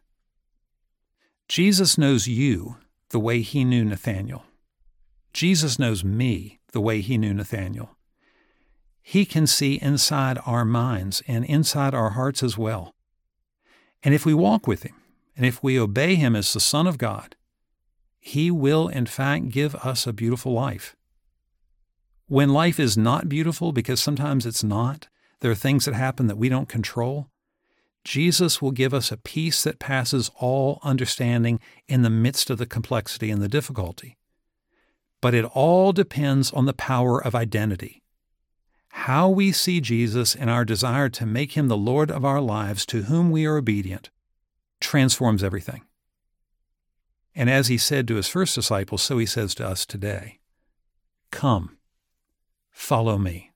Jesus 1.48 1.98
knows 1.98 2.28
you 2.28 2.78
the 3.10 3.20
way 3.20 3.42
he 3.42 3.64
knew 3.64 3.86
Nathanael. 3.86 4.46
Jesus 5.34 5.78
knows 5.78 6.04
me 6.04 6.60
the 6.72 6.82
way 6.82 7.02
he 7.02 7.18
knew 7.18 7.34
Nathanael. 7.34 7.96
He 9.02 9.26
can 9.26 9.48
see 9.48 9.80
inside 9.82 10.40
our 10.46 10.66
minds 10.66 11.22
and 11.28 11.44
inside 11.46 11.94
our 11.94 12.12
hearts 12.12 12.44
as 12.44 12.58
well. 12.58 12.94
And 14.04 14.14
if 14.14 14.26
we 14.26 14.34
walk 14.34 14.68
with 14.68 14.84
him, 14.84 14.96
and 15.36 15.46
if 15.46 15.64
we 15.64 15.80
obey 15.80 16.16
him 16.16 16.36
as 16.36 16.54
the 16.54 16.60
Son 16.60 16.88
of 16.88 16.98
God, 16.98 17.36
he 18.20 18.52
will 18.52 18.88
in 18.88 19.06
fact 19.06 19.50
give 19.50 19.76
us 19.76 20.06
a 20.06 20.14
beautiful 20.14 20.54
life. 20.54 20.96
When 22.28 22.50
life 22.50 22.80
is 22.80 22.98
not 22.98 23.28
beautiful, 23.28 23.72
because 23.72 24.00
sometimes 24.00 24.46
it's 24.46 24.64
not, 24.64 25.08
there 25.40 25.52
are 25.52 25.56
things 25.56 25.86
that 25.86 25.96
happen 25.96 26.28
that 26.28 26.38
we 26.38 26.48
don't 26.48 26.70
control. 26.70 27.28
Jesus 28.04 28.62
will 28.62 28.72
give 28.72 28.94
us 28.94 29.12
a 29.12 29.18
peace 29.18 29.64
that 29.64 29.80
passes 29.80 30.32
all 30.40 30.80
understanding 30.84 31.60
in 31.88 32.04
the 32.04 32.10
midst 32.10 32.50
of 32.50 32.58
the 32.58 32.66
complexity 32.66 33.32
and 33.32 33.42
the 33.42 33.48
difficulty. 33.48 34.18
But 35.20 35.34
it 35.34 35.46
all 35.46 35.92
depends 35.92 36.52
on 36.52 36.66
the 36.66 36.74
power 36.74 37.24
of 37.24 37.36
identity. 37.36 38.02
How 38.92 39.30
we 39.30 39.52
see 39.52 39.82
Jesus 39.82 40.36
and 40.36 40.50
our 40.50 40.66
desire 40.66 41.10
to 41.10 41.26
make 41.26 41.54
him 41.54 41.68
the 41.68 41.78
Lord 41.78 42.12
of 42.12 42.26
our 42.26 42.42
lives 42.42 42.86
to 42.88 43.04
whom 43.04 43.32
we 43.32 43.46
are 43.46 43.58
obedient 43.58 44.10
transforms 44.80 45.44
everything. 45.44 45.84
And 47.34 47.50
as 47.50 47.68
he 47.68 47.78
said 47.78 48.08
to 48.08 48.16
his 48.16 48.28
first 48.28 48.56
disciples, 48.56 49.02
so 49.02 49.18
he 49.18 49.26
says 49.26 49.56
to 49.56 49.68
us 49.68 49.86
today 49.86 50.40
Come, 51.32 51.78
follow 52.72 53.18
me. 53.18 53.52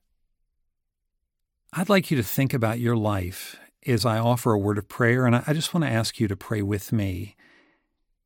I'd 1.72 1.90
like 1.90 2.10
you 2.10 2.16
to 2.16 2.22
think 2.22 2.54
about 2.54 2.80
your 2.80 2.96
life 2.96 3.56
as 3.86 4.06
I 4.06 4.18
offer 4.18 4.52
a 4.52 4.58
word 4.58 4.78
of 4.78 4.88
prayer, 4.88 5.26
and 5.26 5.36
I 5.36 5.52
just 5.52 5.74
want 5.74 5.84
to 5.84 5.90
ask 5.90 6.18
you 6.18 6.26
to 6.26 6.36
pray 6.36 6.62
with 6.62 6.90
me. 6.92 7.36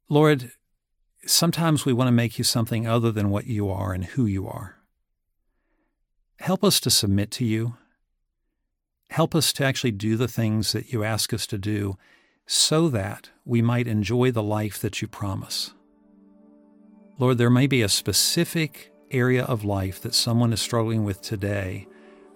Lord, 0.08 0.52
sometimes 1.26 1.84
we 1.84 1.92
want 1.92 2.08
to 2.08 2.12
make 2.12 2.38
you 2.38 2.44
something 2.44 2.86
other 2.86 3.10
than 3.10 3.30
what 3.30 3.46
you 3.46 3.68
are 3.68 3.92
and 3.92 4.04
who 4.04 4.24
you 4.24 4.46
are. 4.46 4.79
Help 6.40 6.64
us 6.64 6.80
to 6.80 6.90
submit 6.90 7.30
to 7.32 7.44
you. 7.44 7.76
Help 9.10 9.34
us 9.34 9.52
to 9.52 9.64
actually 9.64 9.90
do 9.90 10.16
the 10.16 10.26
things 10.26 10.72
that 10.72 10.90
you 10.90 11.04
ask 11.04 11.34
us 11.34 11.46
to 11.46 11.58
do 11.58 11.98
so 12.46 12.88
that 12.88 13.28
we 13.44 13.60
might 13.60 13.86
enjoy 13.86 14.30
the 14.30 14.42
life 14.42 14.78
that 14.78 15.02
you 15.02 15.06
promise. 15.06 15.74
Lord, 17.18 17.36
there 17.36 17.50
may 17.50 17.66
be 17.66 17.82
a 17.82 17.90
specific 17.90 18.90
area 19.10 19.44
of 19.44 19.64
life 19.64 20.00
that 20.00 20.14
someone 20.14 20.50
is 20.54 20.62
struggling 20.62 21.04
with 21.04 21.20
today 21.20 21.86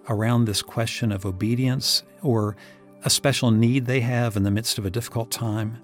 around 0.07 0.45
this 0.45 0.61
question 0.61 1.11
of 1.11 1.25
obedience 1.25 2.03
or 2.21 2.55
a 3.03 3.09
special 3.09 3.49
need 3.49 3.87
they 3.87 4.01
have 4.01 4.37
in 4.37 4.43
the 4.43 4.51
midst 4.51 4.77
of 4.77 4.85
a 4.85 4.91
difficult 4.91 5.31
time, 5.31 5.81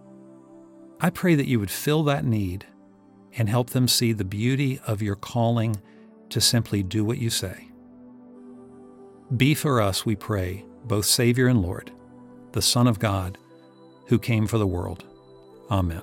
I 1.00 1.10
pray 1.10 1.34
that 1.34 1.48
you 1.48 1.60
would 1.60 1.72
fill 1.72 2.04
that 2.04 2.24
need 2.24 2.68
and 3.36 3.50
help 3.50 3.72
them 3.72 3.88
see 3.88 4.14
the 4.14 4.24
beauty 4.24 4.80
of 4.86 5.02
your 5.02 5.16
calling 5.16 5.82
to 6.30 6.40
simply 6.40 6.84
do 6.84 7.04
what 7.04 7.18
you 7.18 7.32
say. 7.32 7.71
Be 9.38 9.54
for 9.54 9.80
us, 9.80 10.06
we 10.06 10.18
pray, 10.18 10.66
both 10.84 11.06
Savior 11.06 11.48
and 11.48 11.62
Lord, 11.62 11.90
the 12.52 12.62
Son 12.62 12.86
of 12.86 13.00
God, 13.00 13.38
who 14.08 14.20
came 14.20 14.46
for 14.46 14.58
the 14.58 14.68
world. 14.68 15.06
Amen. 15.70 16.02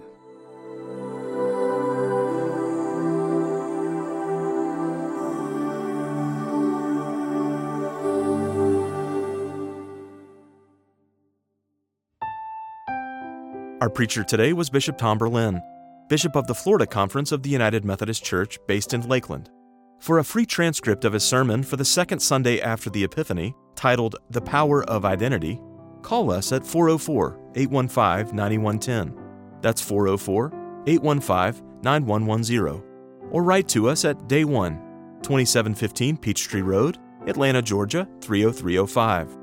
Our 13.83 13.91
preacher 13.91 14.25
today 14.25 14.55
was 14.55 14.71
Bishop 14.71 14.97
Tom 14.97 15.19
Berlin, 15.19 15.61
Bishop 16.09 16.35
of 16.35 16.47
the 16.47 16.55
Florida 16.55 16.87
Conference 16.87 17.31
of 17.31 17.43
the 17.43 17.51
United 17.51 17.85
Methodist 17.85 18.25
Church 18.25 18.59
based 18.67 18.95
in 18.95 19.07
Lakeland. 19.07 19.51
For 19.99 20.19
a 20.19 20.25
free 20.25 20.47
transcript 20.47 21.05
of 21.05 21.13
his 21.13 21.25
sermon 21.25 21.63
for 21.63 21.77
the 21.77 21.85
second 21.85 22.21
Sunday 22.21 22.61
after 22.61 22.89
the 22.89 23.05
Epiphany, 23.05 23.55
titled 23.75 24.17
The 24.31 24.41
Power 24.41 24.85
of 24.85 25.05
Identity, 25.05 25.61
call 26.03 26.31
us 26.31 26.53
at 26.53 26.67
404 26.67 27.39
815 27.57 28.35
9110. 28.35 29.15
That's 29.61 29.83
404 29.83 30.53
815 30.87 31.81
9110. 31.83 32.83
Or 33.31 33.43
write 33.43 33.69
to 33.69 33.89
us 33.89 34.05
at 34.05 34.29
Day 34.29 34.45
1, 34.45 34.75
2715 35.23 36.17
Peachtree 36.17 36.63
Road, 36.63 36.99
Atlanta, 37.27 37.61
Georgia 37.61 38.09
30305. 38.21 39.37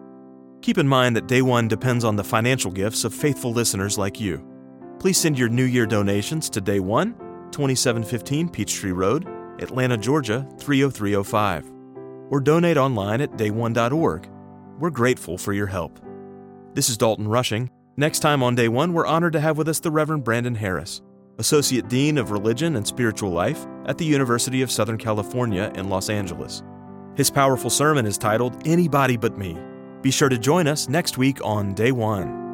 Keep 0.61 0.77
in 0.79 0.87
mind 0.87 1.15
that 1.15 1.27
Day 1.27 1.43
One 1.43 1.67
depends 1.67 2.03
on 2.03 2.15
the 2.15 2.23
financial 2.23 2.71
gifts 2.71 3.03
of 3.03 3.13
faithful 3.13 3.51
listeners 3.51 3.97
like 3.97 4.19
you. 4.19 4.43
Please 4.99 5.17
send 5.17 5.37
your 5.37 5.49
New 5.49 5.65
Year 5.65 5.85
donations 5.85 6.49
to 6.49 6.61
Day 6.61 6.79
One, 6.79 7.13
2715 7.51 8.49
Peachtree 8.49 8.91
Road, 8.91 9.27
Atlanta, 9.59 9.97
Georgia 9.97 10.47
30305, 10.59 11.71
or 12.29 12.39
donate 12.39 12.77
online 12.77 13.21
at 13.21 13.31
dayone.org. 13.31 14.29
We're 14.79 14.89
grateful 14.89 15.37
for 15.37 15.53
your 15.53 15.67
help. 15.67 15.99
This 16.73 16.89
is 16.89 16.97
Dalton 16.97 17.27
Rushing. 17.27 17.69
Next 17.97 18.19
time 18.19 18.43
on 18.43 18.55
Day 18.55 18.67
One, 18.67 18.93
we're 18.93 19.05
honored 19.05 19.33
to 19.33 19.39
have 19.39 19.57
with 19.57 19.69
us 19.69 19.79
the 19.79 19.91
Reverend 19.91 20.23
Brandon 20.23 20.55
Harris, 20.55 21.01
Associate 21.37 21.87
Dean 21.87 22.17
of 22.17 22.31
Religion 22.31 22.75
and 22.75 22.85
Spiritual 22.85 23.31
Life 23.31 23.65
at 23.85 23.97
the 23.97 24.05
University 24.05 24.61
of 24.61 24.71
Southern 24.71 24.97
California 24.97 25.71
in 25.75 25.89
Los 25.89 26.09
Angeles. 26.09 26.63
His 27.15 27.31
powerful 27.31 27.69
sermon 27.69 28.05
is 28.05 28.17
titled 28.17 28.67
Anybody 28.67 29.15
But 29.15 29.37
Me 29.37 29.57
be 30.05 30.11
sure 30.11 30.29
to 30.29 30.37
join 30.37 30.67
us 30.67 30.87
next 30.87 31.17
week 31.17 31.43
on 31.43 31.73
Day 31.73 31.91
One. 31.91 32.44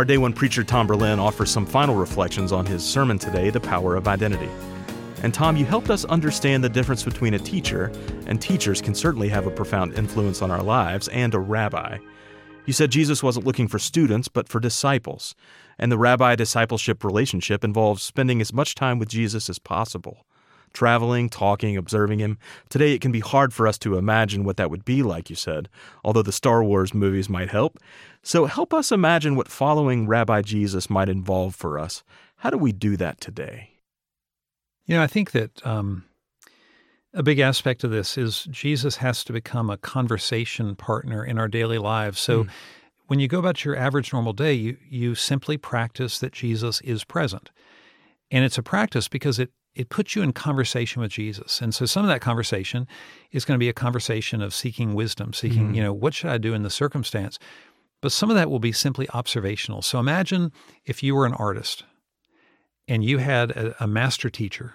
Our 0.00 0.04
day 0.06 0.16
one 0.16 0.32
preacher 0.32 0.64
Tom 0.64 0.86
Berlin 0.86 1.18
offers 1.18 1.50
some 1.50 1.66
final 1.66 1.94
reflections 1.94 2.52
on 2.52 2.64
his 2.64 2.82
sermon 2.82 3.18
today, 3.18 3.50
The 3.50 3.60
Power 3.60 3.96
of 3.96 4.08
Identity. 4.08 4.48
And 5.22 5.34
Tom, 5.34 5.58
you 5.58 5.66
helped 5.66 5.90
us 5.90 6.06
understand 6.06 6.64
the 6.64 6.70
difference 6.70 7.02
between 7.02 7.34
a 7.34 7.38
teacher, 7.38 7.92
and 8.24 8.40
teachers 8.40 8.80
can 8.80 8.94
certainly 8.94 9.28
have 9.28 9.46
a 9.46 9.50
profound 9.50 9.92
influence 9.98 10.40
on 10.40 10.50
our 10.50 10.62
lives, 10.62 11.08
and 11.08 11.34
a 11.34 11.38
rabbi. 11.38 11.98
You 12.64 12.72
said 12.72 12.90
Jesus 12.90 13.22
wasn't 13.22 13.44
looking 13.44 13.68
for 13.68 13.78
students, 13.78 14.28
but 14.28 14.48
for 14.48 14.58
disciples. 14.58 15.34
And 15.78 15.92
the 15.92 15.98
rabbi 15.98 16.34
discipleship 16.34 17.04
relationship 17.04 17.62
involves 17.62 18.02
spending 18.02 18.40
as 18.40 18.54
much 18.54 18.74
time 18.74 18.98
with 18.98 19.10
Jesus 19.10 19.50
as 19.50 19.58
possible. 19.58 20.24
Traveling, 20.72 21.28
talking, 21.28 21.76
observing 21.76 22.20
him. 22.20 22.38
Today 22.68 22.94
it 22.94 23.00
can 23.00 23.12
be 23.12 23.20
hard 23.20 23.52
for 23.52 23.66
us 23.66 23.78
to 23.78 23.96
imagine 23.96 24.44
what 24.44 24.56
that 24.56 24.70
would 24.70 24.84
be 24.84 25.02
like, 25.02 25.30
you 25.30 25.36
said, 25.36 25.68
although 26.04 26.22
the 26.22 26.32
Star 26.32 26.62
Wars 26.62 26.94
movies 26.94 27.28
might 27.28 27.50
help. 27.50 27.78
So 28.22 28.46
help 28.46 28.72
us 28.72 28.92
imagine 28.92 29.36
what 29.36 29.48
following 29.48 30.06
Rabbi 30.06 30.42
Jesus 30.42 30.88
might 30.90 31.08
involve 31.08 31.54
for 31.54 31.78
us. 31.78 32.02
How 32.36 32.50
do 32.50 32.58
we 32.58 32.72
do 32.72 32.96
that 32.96 33.20
today? 33.20 33.70
You 34.86 34.96
know, 34.96 35.02
I 35.02 35.06
think 35.06 35.32
that 35.32 35.64
um, 35.66 36.04
a 37.12 37.22
big 37.22 37.38
aspect 37.38 37.84
of 37.84 37.90
this 37.90 38.16
is 38.16 38.44
Jesus 38.50 38.96
has 38.96 39.24
to 39.24 39.32
become 39.32 39.70
a 39.70 39.76
conversation 39.76 40.74
partner 40.76 41.24
in 41.24 41.38
our 41.38 41.48
daily 41.48 41.78
lives. 41.78 42.20
So 42.20 42.44
mm. 42.44 42.50
when 43.06 43.20
you 43.20 43.28
go 43.28 43.38
about 43.38 43.64
your 43.64 43.76
average 43.76 44.12
normal 44.12 44.32
day, 44.32 44.52
you 44.52 44.76
you 44.88 45.14
simply 45.14 45.56
practice 45.56 46.18
that 46.18 46.32
Jesus 46.32 46.80
is 46.82 47.04
present. 47.04 47.50
And 48.30 48.44
it's 48.44 48.58
a 48.58 48.62
practice 48.62 49.08
because 49.08 49.38
it 49.38 49.50
it 49.74 49.88
puts 49.88 50.16
you 50.16 50.22
in 50.22 50.32
conversation 50.32 51.00
with 51.00 51.12
Jesus. 51.12 51.60
And 51.60 51.74
so 51.74 51.86
some 51.86 52.04
of 52.04 52.08
that 52.08 52.20
conversation 52.20 52.88
is 53.30 53.44
going 53.44 53.56
to 53.56 53.62
be 53.62 53.68
a 53.68 53.74
conversation 53.74 54.42
of 54.42 54.52
seeking 54.52 54.94
wisdom, 54.94 55.32
seeking, 55.32 55.72
mm. 55.72 55.76
you 55.76 55.82
know, 55.82 55.92
what 55.92 56.14
should 56.14 56.30
I 56.30 56.38
do 56.38 56.54
in 56.54 56.62
the 56.62 56.70
circumstance? 56.70 57.38
But 58.02 58.12
some 58.12 58.30
of 58.30 58.36
that 58.36 58.50
will 58.50 58.58
be 58.58 58.72
simply 58.72 59.08
observational. 59.10 59.82
So 59.82 59.98
imagine 59.98 60.52
if 60.84 61.02
you 61.02 61.14
were 61.14 61.26
an 61.26 61.34
artist 61.34 61.84
and 62.88 63.04
you 63.04 63.18
had 63.18 63.52
a, 63.52 63.84
a 63.84 63.86
master 63.86 64.30
teacher 64.30 64.74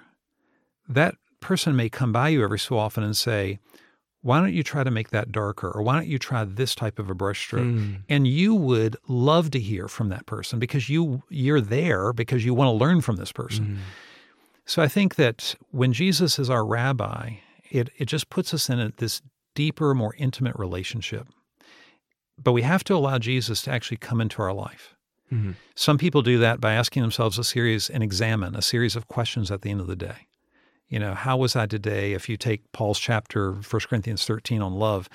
that 0.88 1.16
person 1.40 1.76
may 1.76 1.90
come 1.90 2.12
by 2.12 2.30
you 2.30 2.44
every 2.44 2.60
so 2.60 2.78
often 2.78 3.04
and 3.04 3.18
say, 3.18 3.60
why 4.22 4.40
don't 4.40 4.54
you 4.54 4.64
try 4.64 4.84
to 4.84 4.90
make 4.90 5.12
that 5.12 5.32
darker? 5.32 5.70
Or 5.70 5.84
why 5.84 5.94
don't 5.94 6.08
you 6.08 6.18
try 6.18 6.44
this 6.46 6.74
type 6.74 6.98
of 6.98 7.10
a 7.10 7.16
brushstroke? 7.16 7.76
Mm. 7.76 8.02
And 8.10 8.28
you 8.28 8.56
would 8.56 8.98
love 9.08 9.52
to 9.52 9.60
hear 9.60 9.88
from 9.88 10.10
that 10.10 10.26
person 10.26 10.58
because 10.58 10.90
you 10.90 11.22
you're 11.30 11.62
there 11.62 12.12
because 12.12 12.44
you 12.44 12.56
want 12.56 12.70
to 12.70 12.72
learn 12.72 13.02
from 13.02 13.18
this 13.18 13.32
person. 13.32 13.66
Mm. 13.66 13.78
So 14.66 14.82
I 14.82 14.88
think 14.88 15.16
that 15.16 15.56
when 15.72 15.94
Jesus 15.94 16.40
is 16.40 16.50
our 16.50 16.66
rabbi, 16.66 17.36
it 17.70 17.90
it 17.98 18.06
just 18.06 18.30
puts 18.30 18.54
us 18.54 18.70
in 18.70 18.80
a, 18.80 18.92
this 18.98 19.22
deeper, 19.54 19.94
more 19.94 20.16
intimate 20.18 20.56
relationship. 20.58 21.28
But 22.42 22.52
we 22.52 22.64
have 22.64 22.84
to 22.86 22.96
allow 22.96 23.18
Jesus 23.18 23.62
to 23.64 23.72
actually 23.72 23.98
come 23.98 24.20
into 24.20 24.42
our 24.42 24.54
life. 24.54 24.96
Mm-hmm. 25.32 25.52
Some 25.76 25.98
people 25.98 26.22
do 26.22 26.38
that 26.40 26.60
by 26.60 26.74
asking 26.74 27.02
themselves 27.02 27.40
a 27.40 27.44
series 27.44 27.90
and 27.90 28.04
examine 28.04 28.56
a 28.56 28.62
series 28.62 28.96
of 28.96 29.08
questions 29.08 29.50
at 29.50 29.62
the 29.62 29.72
end 29.72 29.82
of 29.82 29.88
the 29.88 29.96
day 29.96 30.28
you 30.88 31.00
know, 31.00 31.14
how 31.14 31.38
was 31.38 31.56
I 31.56 31.66
today? 31.66 32.14
If 32.14 32.30
you 32.30 32.38
take 32.38 32.72
Paul's 32.72 33.00
chapter, 33.00 33.54
1 33.54 33.64
Corinthians 33.90 34.26
13 34.26 34.62
on 34.62 34.74
love, 34.74 35.10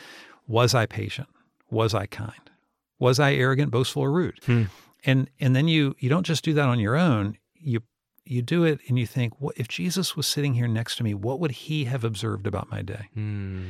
was 0.47 0.75
I 0.75 0.87
patient? 0.87 1.29
Was 1.71 1.95
I 1.95 2.07
kind? 2.07 2.51
Was 2.99 3.21
I 3.21 3.35
arrogant, 3.35 3.71
boastful, 3.71 4.03
or 4.03 4.11
rude? 4.11 4.39
Hmm. 4.45 4.65
And 5.05 5.31
and 5.39 5.57
then 5.57 5.69
you 5.69 5.95
you 5.99 6.11
don't 6.11 6.27
just 6.27 6.45
do 6.45 6.53
that 6.55 6.69
on 6.69 6.81
your 6.81 6.97
own. 6.97 7.39
You 7.55 7.83
you 8.25 8.43
do 8.43 8.65
it 8.65 8.81
and 8.89 8.99
you 8.99 9.07
think, 9.07 9.41
what 9.41 9.57
if 9.57 9.69
Jesus 9.69 10.17
was 10.17 10.27
sitting 10.27 10.55
here 10.55 10.69
next 10.69 10.97
to 10.97 11.03
me? 11.03 11.15
What 11.15 11.41
would 11.41 11.51
he 11.51 11.85
have 11.85 12.05
observed 12.05 12.47
about 12.47 12.71
my 12.71 12.83
day? 12.83 13.09
Hmm. 13.15 13.69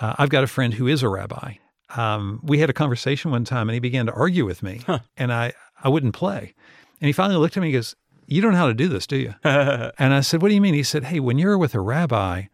Uh, 0.00 0.14
I've 0.18 0.30
got 0.30 0.44
a 0.44 0.48
friend 0.48 0.74
who 0.74 0.86
is 0.86 1.02
a 1.02 1.08
rabbi. 1.08 1.54
Um, 1.96 2.40
we 2.42 2.58
had 2.58 2.70
a 2.70 2.72
conversation 2.72 3.30
one 3.30 3.44
time, 3.44 3.68
and 3.68 3.74
he 3.74 3.80
began 3.80 4.06
to 4.06 4.12
argue 4.12 4.44
with 4.44 4.62
me, 4.62 4.82
huh. 4.86 5.00
and 5.16 5.32
I 5.32 5.52
I 5.82 5.88
wouldn't 5.88 6.14
play. 6.14 6.54
And 7.00 7.06
he 7.06 7.12
finally 7.12 7.38
looked 7.38 7.56
at 7.56 7.60
me 7.60 7.68
and 7.68 7.74
goes, 7.74 7.94
you 8.26 8.40
don't 8.40 8.52
know 8.52 8.58
how 8.58 8.68
to 8.68 8.74
do 8.74 8.88
this, 8.88 9.06
do 9.06 9.16
you? 9.16 9.34
and 9.44 10.14
I 10.14 10.20
said, 10.20 10.42
What 10.42 10.48
do 10.48 10.54
you 10.54 10.60
mean? 10.60 10.74
He 10.74 10.82
said, 10.82 11.04
Hey, 11.04 11.20
when 11.20 11.38
you're 11.38 11.58
with 11.58 11.74
a 11.74 11.80
rabbi, 11.80 12.44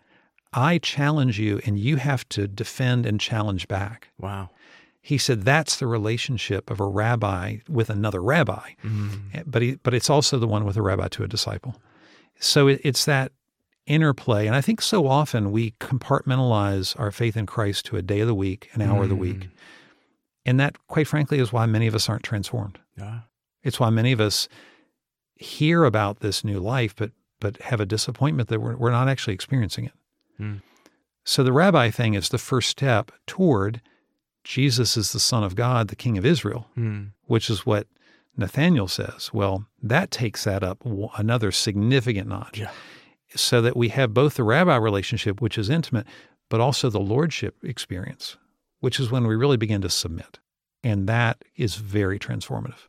I 0.53 0.79
challenge 0.79 1.39
you 1.39 1.61
and 1.65 1.79
you 1.79 1.97
have 1.97 2.29
to 2.31 2.49
defend 2.49 3.07
and 3.07 3.21
challenge 3.21 3.69
back. 3.69 4.09
Wow. 4.19 4.51
He 5.03 5.17
said 5.19 5.43
that's 5.43 5.77
the 5.77 5.87
relationship 5.87 6.71
of 6.71 6.79
a 6.79 6.87
rabbi 6.87 7.59
with 7.69 7.89
another 7.89 8.23
rabbi, 8.23 8.73
mm. 8.85 9.45
but 9.47 9.63
he, 9.63 9.77
but 9.77 9.95
it's 9.95 10.11
also 10.11 10.39
the 10.39 10.47
one 10.47 10.65
with 10.65 10.77
a 10.77 10.83
rabbi 10.83 11.09
to 11.09 11.25
a 11.25 11.29
disciple. 11.29 11.77
So 12.39 12.69
it, 12.69 12.81
it's 12.85 13.07
that 13.07 13.33
interplay, 13.87 14.47
and 14.47 14.55
I 14.55 14.61
think 14.61 14.83
so 14.83 15.07
often 15.07 15.53
we 15.53 15.73
compartmentalize 15.73 16.99
our 17.01 17.11
faith 17.11 17.37
in 17.37 17.47
Christ 17.47 17.87
to 17.87 17.97
a 17.97 18.03
day 18.03 18.21
of 18.21 18.27
the 18.27 18.35
week, 18.35 18.69
an 18.75 18.83
hour 18.83 19.01
mm. 19.01 19.05
of 19.05 19.09
the 19.09 19.17
week, 19.17 19.41
mm. 19.41 19.51
and 20.45 20.61
that, 20.61 20.77
quite 20.87 21.09
frankly, 21.09 21.39
is 21.39 21.53
why 21.53 21.67
many 21.67 21.87
of 21.87 21.95
us 21.95 22.09
aren't 22.09 22.23
transformed. 22.23 22.79
Yeah. 22.99 23.21
It's 23.63 23.81
why 23.81 23.91
many 23.91 24.13
of 24.13 24.21
us 24.21 24.49
hear 25.35 25.85
about 25.85 26.21
this 26.21 26.45
new 26.45 26.61
life, 26.61 26.95
but 26.95 27.13
but 27.41 27.57
have 27.63 27.81
a 27.81 27.87
disappointment 27.87 28.51
that 28.51 28.61
we're, 28.61 28.77
we're 28.77 28.91
not 28.91 29.09
actually 29.09 29.33
experiencing 29.33 29.87
it. 29.87 29.93
Mm. 30.39 30.61
So 31.25 31.43
the 31.43 31.53
rabbi 31.53 31.91
thing 31.91 32.13
is 32.15 32.29
the 32.29 32.39
first 32.39 32.69
step 32.69 33.13
toward 33.27 33.81
Jesus 34.45 34.97
is 34.97 35.13
the 35.13 35.21
Son 35.21 35.45
of 35.45 35.55
God, 35.55 35.89
the 35.89 35.97
King 35.97 36.17
of 36.19 36.25
Israel, 36.25 36.67
mm. 36.77 37.11
which 37.27 37.51
is 37.51 37.67
what 37.67 37.87
Nathanael 38.37 38.89
says. 38.89 39.31
Well, 39.33 39.67
that 39.83 40.11
takes 40.11 40.45
that 40.45 40.63
up 40.63 40.85
another 41.17 41.53
significant 41.53 42.29
notch. 42.29 42.59
Yeah. 42.59 42.71
So 43.37 43.63
that 43.63 43.77
we 43.77 43.91
have 43.91 44.13
both 44.13 44.35
the 44.35 44.43
rabbi 44.43 44.77
relationship, 44.77 45.41
which 45.41 45.57
is 45.57 45.71
intimate, 45.71 46.07
but 46.49 46.61
also 46.61 46.91
the 46.91 46.99
lordship 46.99 47.57
experience, 47.63 48.37
which 48.81 48.99
is 48.99 49.11
when 49.11 49.27
we 49.27 49.37
really 49.37 49.57
begin 49.57 49.81
to 49.83 49.89
submit. 49.89 50.41
And 50.83 51.09
that 51.09 51.45
is 51.57 51.77
very 51.77 52.19
transformative. 52.19 52.89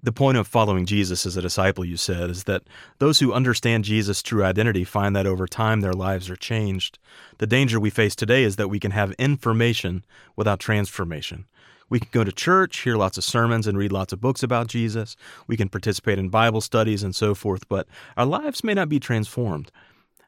The 0.00 0.12
point 0.12 0.38
of 0.38 0.46
following 0.46 0.86
Jesus 0.86 1.26
as 1.26 1.36
a 1.36 1.42
disciple, 1.42 1.84
you 1.84 1.96
said, 1.96 2.30
is 2.30 2.44
that 2.44 2.62
those 3.00 3.18
who 3.18 3.32
understand 3.32 3.82
Jesus' 3.82 4.22
true 4.22 4.44
identity 4.44 4.84
find 4.84 5.16
that 5.16 5.26
over 5.26 5.48
time 5.48 5.80
their 5.80 5.92
lives 5.92 6.30
are 6.30 6.36
changed. 6.36 7.00
The 7.38 7.48
danger 7.48 7.80
we 7.80 7.90
face 7.90 8.14
today 8.14 8.44
is 8.44 8.54
that 8.56 8.68
we 8.68 8.78
can 8.78 8.92
have 8.92 9.10
information 9.12 10.04
without 10.36 10.60
transformation. 10.60 11.46
We 11.90 11.98
can 11.98 12.10
go 12.12 12.22
to 12.22 12.30
church, 12.30 12.78
hear 12.78 12.96
lots 12.96 13.18
of 13.18 13.24
sermons, 13.24 13.66
and 13.66 13.76
read 13.76 13.90
lots 13.90 14.12
of 14.12 14.20
books 14.20 14.44
about 14.44 14.68
Jesus. 14.68 15.16
We 15.48 15.56
can 15.56 15.68
participate 15.68 16.20
in 16.20 16.28
Bible 16.28 16.60
studies 16.60 17.02
and 17.02 17.14
so 17.16 17.34
forth, 17.34 17.68
but 17.68 17.88
our 18.16 18.26
lives 18.26 18.62
may 18.62 18.74
not 18.74 18.88
be 18.88 19.00
transformed. 19.00 19.72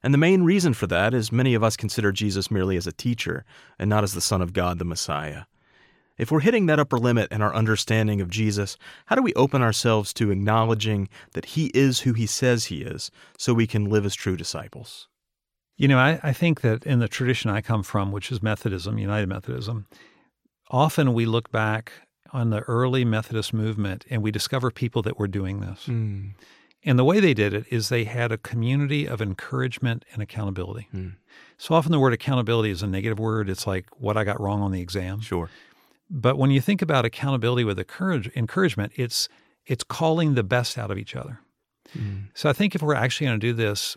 And 0.03 0.13
the 0.13 0.19
main 0.19 0.43
reason 0.43 0.75
for 0.75 0.89
that 0.89 1.15
is 1.15 1.31
many 1.31 1.55
of 1.55 1.63
us 1.63 1.77
consider 1.77 2.11
Jesus 2.11 2.51
merely 2.51 2.77
as 2.77 2.89
a 2.89 2.93
teacher 2.93 3.45
and 3.79 3.89
not 3.89 4.03
as 4.03 4.15
the 4.15 4.21
Son 4.21 4.43
of 4.43 4.53
God, 4.53 4.81
the 4.81 4.85
Messiah. 4.85 5.43
If 6.21 6.31
we're 6.31 6.41
hitting 6.41 6.67
that 6.67 6.79
upper 6.79 6.99
limit 6.99 7.33
in 7.33 7.41
our 7.41 7.55
understanding 7.55 8.21
of 8.21 8.29
Jesus, 8.29 8.77
how 9.07 9.17
do 9.17 9.23
we 9.23 9.33
open 9.35 9.63
ourselves 9.63 10.13
to 10.15 10.31
acknowledging 10.31 11.09
that 11.33 11.47
He 11.47 11.71
is 11.73 12.01
who 12.01 12.13
He 12.13 12.27
says 12.27 12.67
He 12.67 12.83
is 12.83 13.11
so 13.39 13.55
we 13.55 13.67
can 13.67 13.87
live 13.87 14.05
as 14.05 14.15
true 14.15 14.37
disciples? 14.37 15.09
You 15.79 15.89
know, 15.89 15.99
I, 15.99 16.21
I 16.23 16.35
think 16.35 16.61
that 16.61 16.85
in 16.85 16.99
the 16.99 17.09
tradition 17.09 17.51
I 17.51 17.63
come 17.63 17.83
from, 17.83 18.13
which 18.13 18.31
is 18.31 18.43
Methodism, 18.43 18.99
United 18.99 19.31
Methodism, 19.31 19.87
often 20.71 21.15
we 21.15 21.25
look 21.25 21.51
back 21.51 21.91
on 22.35 22.51
the 22.51 22.61
early 22.61 23.03
Methodist 23.03 23.55
movement 23.55 24.05
and 24.11 24.23
we 24.23 24.31
discover 24.31 24.71
people 24.71 25.01
that 25.01 25.19
were 25.19 25.27
doing 25.27 25.61
this. 25.61 25.87
Mm. 25.87 26.33
And 26.85 26.99
the 26.99 27.05
way 27.05 27.21
they 27.21 27.33
did 27.33 27.55
it 27.55 27.65
is 27.71 27.89
they 27.89 28.05
had 28.05 28.31
a 28.31 28.39
community 28.39 29.07
of 29.07 29.23
encouragement 29.23 30.05
and 30.13 30.23
accountability. 30.23 30.89
Mm. 30.95 31.17
So 31.57 31.75
often 31.75 31.93
the 31.93 31.99
word 31.99 32.13
accountability 32.13 32.71
is 32.71 32.83
a 32.83 32.87
negative 32.87 33.19
word. 33.19 33.49
It's 33.49 33.67
like 33.67 33.87
what 33.99 34.19
I 34.19 34.25
got 34.25 34.41
wrong 34.41 34.63
on 34.63 34.73
the 34.73 34.81
exam. 34.81 35.21
Sure. 35.21 35.49
But 36.11 36.37
when 36.37 36.51
you 36.51 36.61
think 36.61 36.83
about 36.83 37.05
accountability 37.05 37.65
with 37.65 37.79
encouragement, 37.79 38.93
it's 38.97 39.29
it's 39.67 39.85
calling 39.85 40.35
the 40.35 40.43
best 40.43 40.77
out 40.77 40.91
of 40.91 40.99
each 40.99 41.15
other. 41.15 41.41
Mm. 41.97 42.29
So 42.35 42.49
I 42.49 42.53
think 42.53 42.75
if 42.75 42.83
we're 42.83 42.95
actually 42.95 43.29
going 43.29 43.41
to 43.41 43.47
do 43.47 43.53
this, 43.53 43.97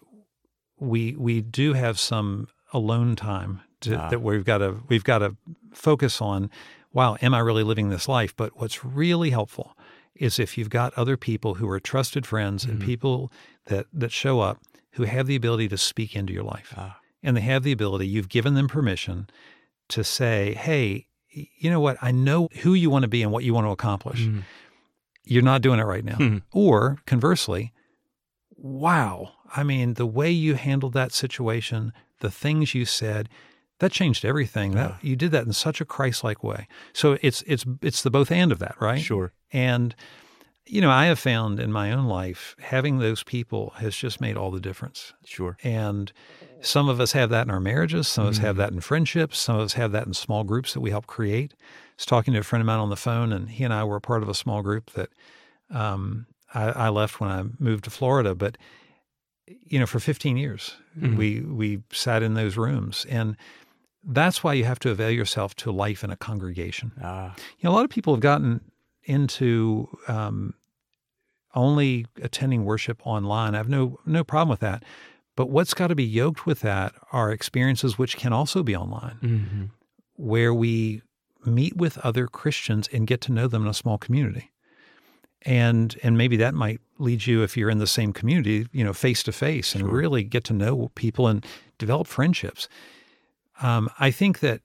we 0.80 1.16
we 1.16 1.42
do 1.42 1.74
have 1.74 2.00
some 2.00 2.48
alone 2.72 3.16
time 3.16 3.62
to, 3.82 3.96
ah. 3.96 4.10
that 4.10 4.22
we've 4.22 4.46
got 4.46 4.60
to 4.60 4.82
we've 4.88 5.04
got 5.04 5.20
to 5.20 5.36
focus 5.74 6.22
on. 6.22 6.50
Wow, 6.92 7.18
am 7.22 7.34
I 7.34 7.40
really 7.40 7.64
living 7.64 7.90
this 7.90 8.08
life? 8.08 8.36
But 8.36 8.60
what's 8.60 8.86
really 8.86 9.32
helpful 9.32 9.76
is 10.16 10.38
if 10.38 10.60
you've 10.60 10.70
got 10.70 10.94
other 10.94 11.18
people 11.18 11.56
who 11.56 11.68
are 11.68 11.80
trusted 11.80 12.28
friends 12.28 12.64
mm-hmm. 12.64 12.74
and 12.74 12.82
people 12.82 13.32
that 13.66 13.88
that 13.92 14.12
show 14.12 14.40
up 14.40 14.60
who 14.92 15.04
have 15.04 15.26
the 15.26 15.36
ability 15.36 15.68
to 15.70 15.78
speak 15.78 16.16
into 16.16 16.34
your 16.34 16.44
life, 16.44 16.74
ah. 16.78 17.00
and 17.24 17.36
they 17.36 17.42
have 17.42 17.64
the 17.64 17.72
ability. 17.72 18.08
You've 18.08 18.30
given 18.30 18.54
them 18.54 18.68
permission 18.68 19.28
to 19.90 20.04
say, 20.04 20.54
"Hey, 20.54 21.08
you 21.34 21.70
know 21.70 21.80
what? 21.80 21.98
I 22.02 22.12
know 22.12 22.50
who 22.62 22.74
you 22.74 22.90
want 22.90 23.04
to 23.04 23.10
be 23.10 23.24
and 23.24 23.32
what 23.32 23.44
you 23.44 23.54
want 23.54 23.66
to 23.68 23.72
accomplish. 23.72 24.22
Mm. 24.22 24.44
You're 25.26 25.42
not 25.42 25.62
doing 25.62 25.80
it 25.80 25.86
right 25.86 26.06
now. 26.06 26.16
Mm. 26.16 26.42
Or 26.52 27.00
conversely, 27.06 27.74
wow. 28.56 29.32
I 29.56 29.64
mean, 29.64 29.96
the 29.96 30.06
way 30.06 30.32
you 30.32 30.56
handled 30.56 30.94
that 30.94 31.12
situation, 31.12 31.94
the 32.20 32.32
things 32.32 32.76
you 32.76 32.86
said, 32.86 33.30
that 33.80 33.92
changed 33.92 34.26
everything. 34.26 34.74
Yeah. 34.74 34.88
That 34.88 35.04
you 35.04 35.16
did 35.16 35.32
that 35.32 35.46
in 35.46 35.54
such 35.54 35.82
a 35.82 35.86
Christ-like 35.86 36.44
way. 36.44 36.68
So 36.94 37.18
it's 37.22 37.44
it's 37.48 37.66
it's 37.82 38.04
the 38.04 38.12
both 38.12 38.32
and 38.32 38.52
of 38.52 38.60
that, 38.60 38.76
right? 38.80 39.02
Sure. 39.02 39.34
And 39.52 39.96
you 40.66 40.80
know, 40.80 40.92
I 40.92 41.06
have 41.06 41.20
found 41.20 41.60
in 41.60 41.72
my 41.72 41.92
own 41.92 42.06
life 42.06 42.56
having 42.60 43.00
those 43.00 43.24
people 43.24 43.74
has 43.78 43.96
just 43.96 44.22
made 44.22 44.38
all 44.38 44.52
the 44.52 44.62
difference. 44.62 45.14
Sure. 45.26 45.58
And 45.64 46.12
Some 46.66 46.88
of 46.90 47.00
us 47.00 47.12
have 47.12 47.30
that 47.30 47.46
in 47.46 47.52
our 47.52 47.60
marriages. 47.60 48.08
Some 48.08 48.26
of 48.26 48.32
us 48.32 48.38
have 48.40 48.56
Mm. 48.56 48.60
that 48.60 48.72
in 48.72 48.80
friendships. 48.80 49.38
Some 49.38 49.56
of 49.58 49.62
us 49.64 49.74
have 49.74 49.92
that 49.92 50.08
in 50.08 50.14
small 50.14 50.44
groups 50.44 50.74
that 50.74 50.80
we 50.80 50.90
help 50.92 51.06
create. 51.08 51.54
I 51.60 51.64
was 51.98 52.06
talking 52.06 52.34
to 52.34 52.40
a 52.40 52.44
friend 52.44 52.62
of 52.62 52.66
mine 52.66 52.80
on 52.80 52.90
the 52.90 52.96
phone, 52.96 53.34
and 53.34 53.50
he 53.50 53.64
and 53.64 53.74
I 53.74 53.84
were 53.84 53.98
a 53.98 54.02
part 54.02 54.24
of 54.24 54.30
a 54.30 54.34
small 54.34 54.62
group 54.62 54.92
that 54.92 55.10
um, 55.70 56.26
I, 56.54 56.64
I 56.70 56.90
left 56.90 57.20
when 57.20 57.30
I 57.30 57.44
moved 57.60 57.84
to 57.84 57.90
Florida. 57.90 58.34
But 58.34 58.58
you 59.48 59.78
know, 59.78 59.86
for 59.86 60.00
15 60.00 60.38
years, 60.38 60.78
Mhm. 60.98 61.18
we 61.18 61.42
we 61.42 61.84
sat 61.92 62.24
in 62.24 62.34
those 62.34 62.56
rooms, 62.58 63.06
and 63.10 63.36
that's 64.06 64.42
why 64.44 64.54
you 64.54 64.64
have 64.64 64.80
to 64.80 64.90
avail 64.90 65.12
yourself 65.12 65.54
to 65.56 65.72
life 65.72 66.04
in 66.04 66.10
a 66.12 66.16
congregation. 66.16 66.92
Ah, 67.02 67.36
You 67.60 67.64
know, 67.70 67.72
a 67.72 67.76
lot 67.76 67.84
of 67.86 67.90
people 67.92 68.14
have 68.14 68.22
gotten 68.22 68.62
into 69.04 69.90
um, 70.08 70.54
only 71.56 72.06
attending 72.22 72.66
worship 72.66 73.02
online. 73.06 73.54
I 73.54 73.58
have 73.58 73.70
no 73.70 74.00
no 74.06 74.24
problem 74.24 74.50
with 74.50 74.62
that. 74.62 74.84
But 75.36 75.50
what's 75.50 75.74
got 75.74 75.88
to 75.88 75.96
be 75.96 76.04
yoked 76.04 76.46
with 76.46 76.62
that 76.62 76.94
are 77.12 77.32
experiences 77.32 77.98
which 77.98 78.18
can 78.18 78.34
also 78.34 78.64
be 78.64 78.76
online, 78.76 79.18
mhm. 79.22 79.70
where 80.16 80.54
we 80.54 81.02
meet 81.46 81.76
with 81.76 81.98
other 82.00 82.28
Christians 82.28 82.88
and 82.94 83.08
get 83.08 83.22
to 83.22 83.32
know 83.32 83.48
them 83.48 83.64
in 83.64 83.68
a 83.68 83.74
small 83.74 83.98
community. 83.98 84.52
And 85.42 85.98
and 86.04 86.18
maybe 86.18 86.38
that 86.38 86.54
might 86.54 86.80
lead 87.00 87.26
you 87.26 87.44
if 87.44 87.58
you're 87.58 87.70
in 87.70 87.80
the 87.80 87.88
same 87.88 88.14
community, 88.14 88.68
you 88.72 88.84
know, 88.84 88.94
face 88.94 89.24
to 89.24 89.32
face 89.32 89.76
and 89.76 89.92
really 89.92 90.24
get 90.24 90.44
to 90.46 90.54
know 90.54 90.90
people 90.96 91.28
and 91.28 91.46
develop 91.78 92.08
friendships. 92.08 92.70
Um, 93.62 93.90
I 94.00 94.10
think 94.10 94.40
that 94.40 94.62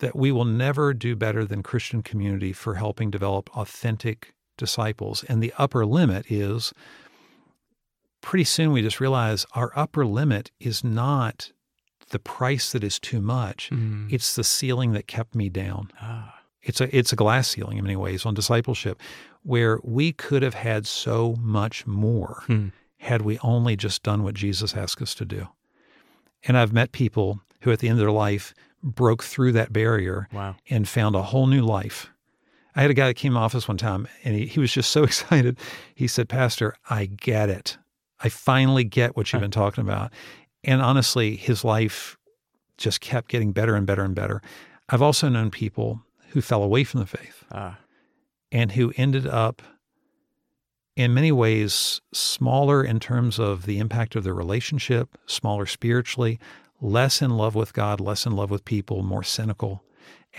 that 0.00 0.16
we 0.16 0.32
will 0.32 0.46
never 0.46 0.94
do 0.94 1.14
better 1.14 1.44
than 1.44 1.62
Christian 1.62 2.02
community 2.02 2.52
for 2.52 2.74
helping 2.74 3.10
develop 3.10 3.54
authentic 3.56 4.34
disciples. 4.56 5.24
And 5.24 5.42
the 5.42 5.52
upper 5.58 5.84
limit 5.86 6.26
is 6.30 6.72
pretty 8.22 8.44
soon 8.44 8.72
we 8.72 8.80
just 8.82 9.00
realize 9.00 9.44
our 9.54 9.70
upper 9.76 10.06
limit 10.06 10.50
is 10.58 10.82
not 10.82 11.52
the 12.10 12.18
price 12.18 12.72
that 12.72 12.82
is 12.84 12.98
too 12.98 13.20
much. 13.20 13.68
Mm. 13.70 14.10
It's 14.12 14.34
the 14.34 14.44
ceiling 14.44 14.92
that 14.92 15.06
kept 15.06 15.34
me 15.34 15.48
down. 15.50 15.90
Ah, 16.00 16.40
It's 16.62 16.80
a 16.80 16.96
it's 16.96 17.12
a 17.12 17.16
glass 17.16 17.48
ceiling 17.50 17.76
in 17.78 17.84
many 17.84 17.96
ways 17.96 18.24
on 18.24 18.34
discipleship, 18.34 19.00
where 19.42 19.78
we 19.82 20.12
could 20.12 20.42
have 20.42 20.54
had 20.54 20.86
so 20.86 21.34
much 21.40 21.86
more 21.86 22.42
Hmm. 22.46 22.68
had 22.98 23.22
we 23.22 23.38
only 23.42 23.76
just 23.76 24.02
done 24.02 24.22
what 24.22 24.34
Jesus 24.34 24.74
asked 24.76 25.02
us 25.02 25.14
to 25.16 25.24
do. 25.24 25.48
And 26.44 26.56
I've 26.58 26.72
met 26.72 26.92
people 26.92 27.40
who 27.62 27.70
at 27.72 27.78
the 27.80 27.88
end 27.88 27.98
of 27.98 28.04
their 28.04 28.10
life 28.12 28.52
broke 28.82 29.22
through 29.22 29.52
that 29.52 29.72
barrier 29.72 30.28
wow. 30.32 30.56
and 30.68 30.88
found 30.88 31.14
a 31.14 31.22
whole 31.22 31.46
new 31.46 31.62
life. 31.62 32.10
I 32.74 32.82
had 32.82 32.90
a 32.90 32.94
guy 32.94 33.06
that 33.06 33.14
came 33.14 33.30
in 33.32 33.34
my 33.34 33.42
office 33.42 33.68
one 33.68 33.76
time 33.76 34.08
and 34.24 34.34
he, 34.34 34.46
he 34.46 34.58
was 34.60 34.72
just 34.72 34.90
so 34.90 35.02
excited. 35.10 35.58
He 35.94 36.06
said, 36.08 36.28
Pastor, 36.28 36.74
I 36.90 37.06
get 37.06 37.48
it. 37.48 37.78
I 38.22 38.28
finally 38.28 38.84
get 38.84 39.16
what 39.16 39.32
you've 39.32 39.42
been 39.42 39.50
talking 39.50 39.82
about. 39.82 40.12
And 40.64 40.80
honestly, 40.80 41.36
his 41.36 41.64
life 41.64 42.16
just 42.78 43.00
kept 43.00 43.28
getting 43.28 43.52
better 43.52 43.74
and 43.74 43.86
better 43.86 44.04
and 44.04 44.14
better. 44.14 44.40
I've 44.88 45.02
also 45.02 45.28
known 45.28 45.50
people 45.50 46.02
who 46.30 46.40
fell 46.40 46.62
away 46.62 46.84
from 46.84 47.00
the 47.00 47.06
faith 47.06 47.44
Ah, 47.50 47.78
and 48.50 48.72
who 48.72 48.92
ended 48.96 49.26
up, 49.26 49.62
in 50.96 51.14
many 51.14 51.32
ways, 51.32 52.00
smaller 52.12 52.84
in 52.84 53.00
terms 53.00 53.38
of 53.38 53.66
the 53.66 53.78
impact 53.78 54.14
of 54.14 54.24
their 54.24 54.34
relationship, 54.34 55.16
smaller 55.26 55.66
spiritually, 55.66 56.38
less 56.80 57.22
in 57.22 57.30
love 57.30 57.54
with 57.54 57.72
God, 57.72 58.00
less 58.00 58.26
in 58.26 58.32
love 58.32 58.50
with 58.50 58.64
people, 58.64 59.02
more 59.02 59.22
cynical 59.22 59.82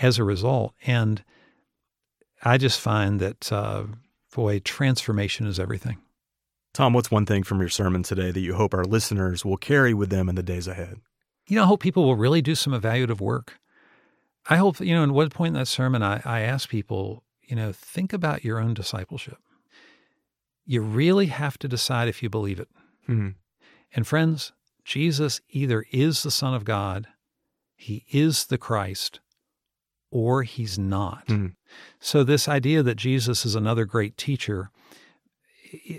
as 0.00 0.18
a 0.18 0.24
result. 0.24 0.74
And 0.86 1.24
I 2.42 2.58
just 2.58 2.80
find 2.80 3.20
that, 3.20 3.52
uh, 3.52 3.84
boy, 4.34 4.60
transformation 4.60 5.46
is 5.46 5.58
everything. 5.58 5.98
Tom, 6.74 6.92
what's 6.92 7.10
one 7.10 7.24
thing 7.24 7.44
from 7.44 7.60
your 7.60 7.68
sermon 7.68 8.02
today 8.02 8.32
that 8.32 8.40
you 8.40 8.54
hope 8.54 8.74
our 8.74 8.84
listeners 8.84 9.44
will 9.44 9.56
carry 9.56 9.94
with 9.94 10.10
them 10.10 10.28
in 10.28 10.34
the 10.34 10.42
days 10.42 10.66
ahead? 10.66 11.00
You 11.46 11.56
know, 11.56 11.62
I 11.62 11.66
hope 11.66 11.80
people 11.80 12.04
will 12.04 12.16
really 12.16 12.42
do 12.42 12.56
some 12.56 12.72
evaluative 12.72 13.20
work. 13.20 13.60
I 14.50 14.56
hope, 14.56 14.80
you 14.80 14.92
know, 14.92 15.04
in 15.04 15.14
one 15.14 15.30
point 15.30 15.54
in 15.54 15.60
that 15.60 15.68
sermon, 15.68 16.02
I, 16.02 16.20
I 16.24 16.40
asked 16.40 16.68
people, 16.68 17.22
you 17.42 17.54
know, 17.54 17.72
think 17.72 18.12
about 18.12 18.44
your 18.44 18.58
own 18.58 18.74
discipleship. 18.74 19.38
You 20.66 20.80
really 20.80 21.26
have 21.26 21.58
to 21.58 21.68
decide 21.68 22.08
if 22.08 22.22
you 22.24 22.28
believe 22.28 22.58
it. 22.58 22.68
Hmm. 23.06 23.30
And 23.94 24.04
friends, 24.04 24.52
Jesus 24.84 25.40
either 25.50 25.84
is 25.92 26.24
the 26.24 26.30
Son 26.30 26.54
of 26.54 26.64
God, 26.64 27.06
he 27.76 28.04
is 28.10 28.46
the 28.46 28.58
Christ, 28.58 29.20
or 30.10 30.42
he's 30.42 30.76
not. 30.76 31.24
Hmm. 31.28 31.48
So, 32.00 32.24
this 32.24 32.48
idea 32.48 32.82
that 32.82 32.96
Jesus 32.96 33.46
is 33.46 33.54
another 33.54 33.84
great 33.84 34.16
teacher, 34.16 34.70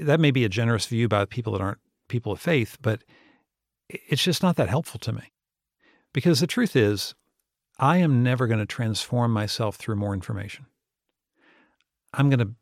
that 0.01 0.19
may 0.19 0.31
be 0.31 0.45
a 0.45 0.49
generous 0.49 0.85
view 0.85 1.07
by 1.07 1.25
people 1.25 1.53
that 1.53 1.61
aren't 1.61 1.79
people 2.07 2.31
of 2.31 2.39
faith, 2.39 2.77
but 2.81 3.03
it's 3.89 4.23
just 4.23 4.43
not 4.43 4.55
that 4.55 4.69
helpful 4.69 4.99
to 4.99 5.13
me. 5.13 5.31
Because 6.13 6.39
the 6.39 6.47
truth 6.47 6.75
is, 6.75 7.13
I 7.77 7.97
am 7.97 8.23
never 8.23 8.47
going 8.47 8.59
to 8.59 8.65
transform 8.65 9.31
myself 9.31 9.75
through 9.75 9.97
more 9.97 10.13
information. 10.13 10.65
I'm 12.13 12.29
going 12.29 12.39
to 12.39 12.55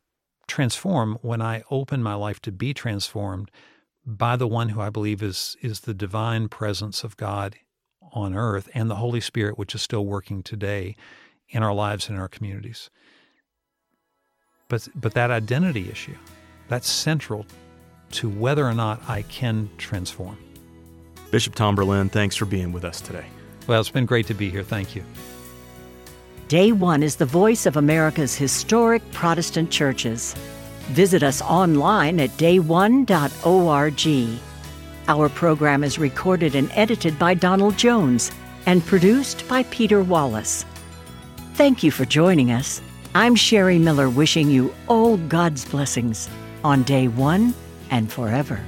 transform 0.46 1.18
when 1.22 1.40
I 1.40 1.62
open 1.70 2.02
my 2.02 2.14
life 2.14 2.40
to 2.42 2.52
be 2.52 2.74
transformed 2.74 3.50
by 4.04 4.36
the 4.36 4.48
one 4.48 4.70
who 4.70 4.80
I 4.80 4.90
believe 4.90 5.22
is 5.22 5.56
is 5.62 5.80
the 5.80 5.94
divine 5.94 6.48
presence 6.48 7.04
of 7.04 7.16
God 7.16 7.56
on 8.12 8.34
earth 8.34 8.68
and 8.74 8.90
the 8.90 8.96
Holy 8.96 9.20
Spirit, 9.20 9.56
which 9.56 9.74
is 9.74 9.82
still 9.82 10.04
working 10.04 10.42
today 10.42 10.96
in 11.48 11.62
our 11.62 11.72
lives 11.72 12.08
and 12.08 12.16
in 12.16 12.20
our 12.20 12.28
communities. 12.28 12.90
But 14.68 14.88
but 14.94 15.14
that 15.14 15.30
identity 15.30 15.88
issue, 15.90 16.16
that's 16.68 16.88
central 16.88 17.46
to 18.12 18.28
whether 18.28 18.64
or 18.64 18.74
not 18.74 19.02
I 19.08 19.22
can 19.22 19.68
transform. 19.76 20.38
Bishop 21.30 21.54
Tom 21.54 21.74
Berlin, 21.74 22.08
thanks 22.08 22.36
for 22.36 22.44
being 22.44 22.72
with 22.72 22.84
us 22.84 23.00
today. 23.00 23.26
Well, 23.66 23.80
it's 23.80 23.90
been 23.90 24.06
great 24.06 24.26
to 24.28 24.34
be 24.34 24.50
here. 24.50 24.62
Thank 24.62 24.94
you. 24.94 25.02
Day 26.48 26.72
One 26.72 27.02
is 27.02 27.16
the 27.16 27.26
voice 27.26 27.66
of 27.66 27.76
America's 27.76 28.36
historic 28.36 29.02
Protestant 29.12 29.70
churches. 29.70 30.34
Visit 30.88 31.22
us 31.22 31.42
online 31.42 32.20
at 32.20 32.30
dayone.org. 32.30 33.08
Our 35.08 35.28
program 35.28 35.82
is 35.82 35.98
recorded 35.98 36.54
and 36.54 36.70
edited 36.72 37.18
by 37.18 37.34
Donald 37.34 37.76
Jones 37.76 38.30
and 38.66 38.84
produced 38.84 39.48
by 39.48 39.64
Peter 39.64 40.02
Wallace. 40.02 40.64
Thank 41.54 41.82
you 41.82 41.90
for 41.90 42.04
joining 42.04 42.52
us. 42.52 42.80
I'm 43.14 43.34
Sherry 43.34 43.78
Miller 43.78 44.08
wishing 44.10 44.50
you 44.50 44.74
all 44.88 45.16
God's 45.16 45.64
blessings 45.64 46.28
on 46.64 46.82
day 46.82 47.06
one 47.08 47.54
and 47.90 48.10
forever. 48.10 48.60